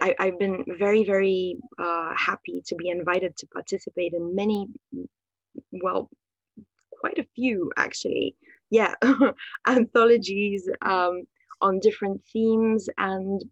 I, 0.00 0.14
have 0.18 0.38
been 0.38 0.64
very, 0.78 1.04
very 1.04 1.58
uh, 1.78 2.12
happy 2.16 2.62
to 2.66 2.74
be 2.74 2.88
invited 2.88 3.36
to 3.36 3.46
participate 3.48 4.14
in 4.14 4.34
many, 4.34 4.68
well, 5.70 6.10
quite 6.90 7.18
a 7.18 7.26
few 7.34 7.70
actually, 7.76 8.36
yeah, 8.70 8.94
anthologies 9.66 10.68
um, 10.82 11.22
on 11.60 11.80
different 11.80 12.20
themes, 12.32 12.88
and 12.98 13.42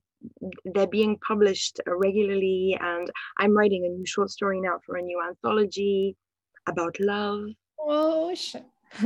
they're 0.65 0.87
being 0.87 1.19
published 1.27 1.81
regularly. 1.87 2.77
And 2.81 3.11
I'm 3.39 3.57
writing 3.57 3.85
a 3.85 3.89
new 3.89 4.07
short 4.07 4.31
story 4.31 4.61
now 4.61 4.81
for 4.85 4.97
a 4.97 5.03
new 5.03 5.21
anthology 5.23 6.17
about 6.67 6.99
love. 7.01 7.49
Oh, 7.79 8.35
shit. 8.35 8.65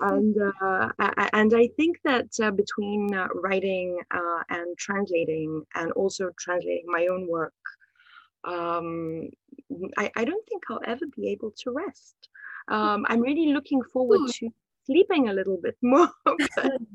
and 0.00 0.36
uh, 0.62 0.88
and 1.32 1.54
I 1.54 1.68
think 1.76 2.00
that 2.04 2.28
uh, 2.42 2.50
between 2.50 3.14
uh, 3.14 3.28
writing 3.34 4.00
uh, 4.10 4.42
and 4.48 4.76
translating, 4.78 5.64
and 5.74 5.92
also 5.92 6.30
translating 6.38 6.86
my 6.86 7.06
own 7.06 7.28
work, 7.28 7.54
um, 8.44 9.28
I, 9.96 10.10
I 10.16 10.24
don't 10.24 10.46
think 10.48 10.62
I'll 10.70 10.80
ever 10.86 11.06
be 11.16 11.28
able 11.30 11.52
to 11.62 11.70
rest. 11.70 12.16
Um, 12.68 13.04
I'm 13.08 13.20
really 13.20 13.52
looking 13.52 13.82
forward 13.82 14.30
to 14.32 14.48
sleeping 14.86 15.28
a 15.28 15.32
little 15.32 15.56
bit 15.60 15.76
more. 15.82 16.08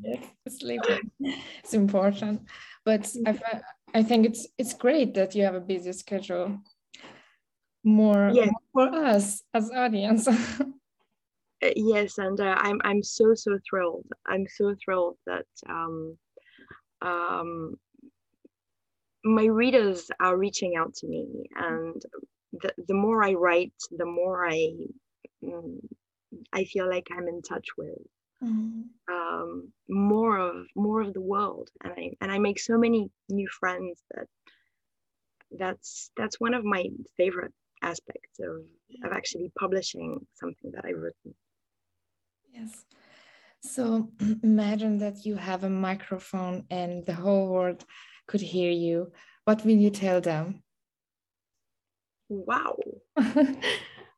sleeping 0.48 1.12
it's 1.20 1.74
important, 1.74 2.44
but 2.86 3.14
I 3.26 3.62
I 3.94 4.04
think 4.04 4.26
it's 4.26 4.48
it's 4.58 4.74
great 4.74 5.14
that 5.16 5.36
you 5.36 5.44
have 5.44 5.56
a 5.56 5.60
busy 5.60 5.92
schedule. 5.92 6.60
More, 7.84 8.32
more 8.32 8.62
for 8.74 8.88
us 8.96 9.44
as 9.54 9.70
audience. 9.72 10.30
Uh, 11.66 11.72
yes, 11.76 12.18
and 12.18 12.40
uh, 12.40 12.56
I'm 12.58 12.80
I'm 12.84 13.02
so 13.02 13.34
so 13.34 13.58
thrilled. 13.68 14.06
I'm 14.28 14.46
so 14.48 14.76
thrilled 14.84 15.18
that 15.26 15.46
um, 15.68 16.18
um, 17.02 17.76
my 19.24 19.46
readers 19.46 20.12
are 20.20 20.38
reaching 20.38 20.76
out 20.76 20.94
to 20.96 21.08
me, 21.08 21.50
and 21.56 22.02
the 22.62 22.72
the 22.88 22.94
more 22.94 23.24
I 23.24 23.34
write, 23.34 23.74
the 23.92 24.06
more 24.06 24.48
I 24.48 24.74
mm, 25.44 25.80
I 26.54 26.66
feel 26.66 26.90
like 26.90 27.08
I'm 27.12 27.28
in 27.28 27.42
touch 27.42 27.68
with 27.78 27.98
mm-hmm. 28.44 28.82
um, 29.12 29.72
more 29.90 30.38
of 30.38 30.68
more 30.76 31.02
of 31.02 31.14
the 31.14 31.22
world, 31.22 31.70
and 31.84 31.94
I 31.98 32.12
and 32.22 32.32
I 32.32 32.38
make 32.38 32.60
so 32.60 32.78
many 32.78 33.10
new 33.30 33.48
friends 33.60 34.04
that 34.14 34.28
that's 35.58 36.12
that's 36.18 36.40
one 36.40 36.54
of 36.54 36.64
my 36.64 36.86
favorite 37.18 37.54
aspects 37.82 38.40
of 38.40 38.66
of 39.04 39.12
actually 39.14 39.52
publishing 39.58 40.26
something 40.36 40.72
that 40.72 40.86
I've 40.86 41.02
written. 41.02 41.34
Yes. 42.56 42.86
So 43.62 44.10
imagine 44.44 44.98
that 45.00 45.26
you 45.26 45.36
have 45.36 45.64
a 45.64 45.70
microphone 45.70 46.66
and 46.70 47.06
the 47.06 47.14
whole 47.14 47.48
world 47.50 47.84
could 48.28 48.42
hear 48.42 48.72
you. 48.72 49.12
What 49.44 49.66
will 49.66 49.76
you 49.76 49.90
tell 49.90 50.22
them? 50.22 50.64
Wow. 52.30 52.78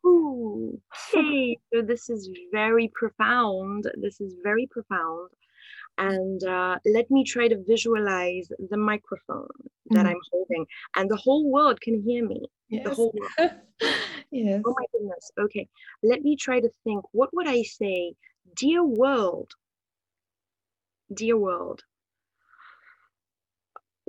Ooh, 0.06 0.80
hey, 1.12 1.58
so 1.74 1.82
this 1.82 2.10
is 2.10 2.30
very 2.54 2.90
profound. 2.94 3.90
This 4.02 4.22
is 4.22 4.36
very 4.42 4.68
profound. 4.68 5.30
And 5.98 6.42
uh, 6.44 6.78
let 6.86 7.10
me 7.12 7.26
try 7.26 7.48
to 7.48 7.62
visualize 7.68 8.48
the 8.70 8.78
microphone 8.78 9.50
that 9.90 10.06
mm. 10.06 10.10
I'm 10.10 10.22
holding, 10.32 10.66
and 10.96 11.10
the 11.10 11.16
whole 11.16 11.52
world 11.52 11.82
can 11.82 12.02
hear 12.02 12.26
me. 12.26 12.46
Yes. 12.70 12.84
The 12.86 12.94
whole 12.94 13.14
world. 13.18 13.52
yes. 14.32 14.62
Oh 14.66 14.76
my 14.78 14.86
goodness. 14.92 15.32
Okay. 15.40 15.68
Let 16.04 16.22
me 16.22 16.36
try 16.36 16.60
to 16.60 16.70
think. 16.84 17.04
What 17.12 17.30
would 17.34 17.48
I 17.48 17.64
say 17.64 18.16
Dear 18.56 18.84
world, 18.84 19.52
dear 21.14 21.38
world, 21.38 21.84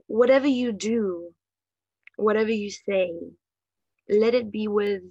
whatever 0.07 0.47
you 0.47 0.73
do, 0.73 1.35
whatever 2.17 2.51
you 2.51 2.71
say, 2.71 3.13
let 4.09 4.35
it 4.35 4.51
be 4.51 4.69
with 4.69 5.03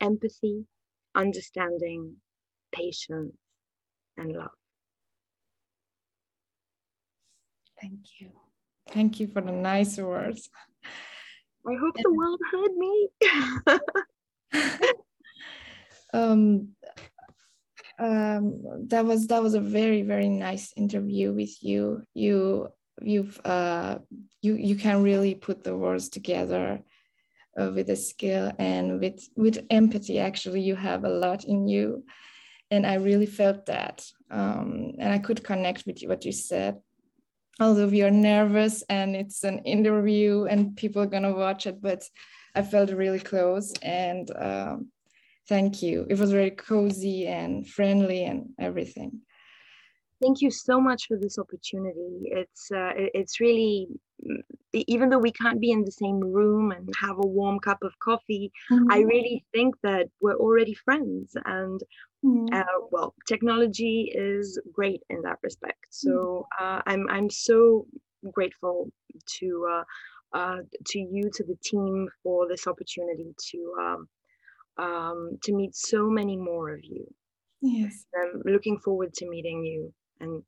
empathy, 0.00 0.66
understanding, 1.14 2.16
patience, 2.72 3.36
and 4.16 4.32
love. 4.32 4.50
Thank 7.80 8.20
you. 8.20 8.30
Thank 8.90 9.20
you 9.20 9.28
for 9.28 9.40
the 9.40 9.52
nice 9.52 9.96
words. 9.98 10.50
I 11.66 11.74
hope 11.74 11.94
the 12.02 12.12
world 12.12 12.40
heard 12.52 12.76
me. 12.76 13.08
um, 16.12 16.68
um, 17.98 18.62
that 18.88 19.04
was 19.04 19.26
that 19.28 19.42
was 19.42 19.54
a 19.54 19.60
very 19.60 20.02
very 20.02 20.28
nice 20.28 20.72
interview 20.76 21.32
with 21.32 21.62
you. 21.62 22.02
You 22.12 22.68
you've 23.00 23.40
uh, 23.44 23.98
you 24.42 24.56
you 24.56 24.76
can 24.76 25.02
really 25.02 25.34
put 25.34 25.64
the 25.64 25.76
words 25.76 26.08
together 26.08 26.80
uh, 27.58 27.70
with 27.74 27.88
a 27.90 27.96
skill 27.96 28.52
and 28.58 29.00
with 29.00 29.26
with 29.36 29.64
empathy. 29.70 30.18
Actually, 30.18 30.60
you 30.60 30.76
have 30.76 31.04
a 31.04 31.08
lot 31.08 31.44
in 31.44 31.66
you, 31.66 32.04
and 32.70 32.86
I 32.86 32.94
really 32.94 33.26
felt 33.26 33.66
that, 33.66 34.04
um, 34.30 34.92
and 34.98 35.12
I 35.12 35.18
could 35.18 35.42
connect 35.42 35.86
with 35.86 36.02
you, 36.02 36.08
what 36.08 36.24
you 36.24 36.32
said. 36.32 36.80
Although 37.60 37.88
we 37.88 38.02
are 38.02 38.10
nervous 38.10 38.82
and 38.88 39.14
it's 39.14 39.44
an 39.44 39.60
interview 39.60 40.44
and 40.44 40.76
people 40.76 41.02
are 41.02 41.06
gonna 41.06 41.34
watch 41.34 41.66
it, 41.66 41.80
but 41.80 42.04
I 42.54 42.62
felt 42.62 42.90
really 42.90 43.20
close 43.20 43.72
and. 43.82 44.30
Um, 44.36 44.88
thank 45.48 45.82
you. 45.82 46.06
It 46.08 46.18
was 46.18 46.32
very 46.32 46.50
cozy 46.50 47.26
and 47.26 47.68
friendly 47.68 48.24
and 48.24 48.50
everything. 48.58 49.20
Thank 50.22 50.40
you 50.40 50.50
so 50.50 50.80
much 50.80 51.06
for 51.06 51.18
this 51.18 51.38
opportunity. 51.38 52.30
It's 52.30 52.70
uh, 52.72 52.92
it's 52.96 53.40
really 53.40 53.88
even 54.72 55.08
though 55.08 55.18
we 55.18 55.32
can't 55.32 55.60
be 55.60 55.70
in 55.70 55.84
the 55.84 55.92
same 55.92 56.20
room 56.20 56.72
and 56.72 56.88
have 57.00 57.18
a 57.18 57.26
warm 57.26 57.58
cup 57.60 57.78
of 57.82 57.98
coffee, 58.00 58.52
mm-hmm. 58.70 58.90
I 58.90 59.00
really 59.00 59.44
think 59.52 59.74
that 59.82 60.08
we're 60.20 60.36
already 60.36 60.74
friends. 60.74 61.32
And 61.44 61.80
mm-hmm. 62.24 62.54
uh, 62.54 62.86
well, 62.90 63.14
technology 63.26 64.12
is 64.14 64.60
great 64.72 65.02
in 65.10 65.22
that 65.22 65.38
respect. 65.42 65.86
So 65.90 66.46
uh, 66.60 66.82
I'm 66.86 67.08
I'm 67.08 67.30
so 67.30 67.86
grateful 68.32 68.90
to 69.38 69.66
uh, 69.70 69.84
uh, 70.36 70.58
to 70.86 70.98
you 70.98 71.30
to 71.34 71.44
the 71.44 71.56
team 71.62 72.08
for 72.22 72.48
this 72.48 72.66
opportunity 72.66 73.34
to 73.50 73.74
um, 73.80 74.08
um, 74.76 75.38
to 75.44 75.52
meet 75.54 75.74
so 75.74 76.08
many 76.08 76.36
more 76.36 76.74
of 76.74 76.84
you. 76.84 77.06
Yes. 77.60 78.04
I'm 78.14 78.42
looking 78.44 78.78
forward 78.78 79.14
to 79.14 79.28
meeting 79.28 79.64
you 79.64 79.92
and 80.20 80.42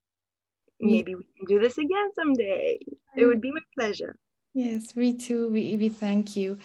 maybe 0.81 1.15
we 1.15 1.25
can 1.37 1.47
do 1.47 1.61
this 1.61 1.79
again 1.79 2.11
someday. 2.15 2.79
It 3.17 3.23
mm. 3.23 3.27
would 3.27 3.41
be 3.41 3.53
my 3.53 3.61
pleasure. 3.79 4.17
Yes, 4.55 4.95
we 4.95 5.15
too. 5.15 5.51
We, 5.51 5.77
we 5.77 5.89
thank 5.89 6.37
you. 6.37 6.59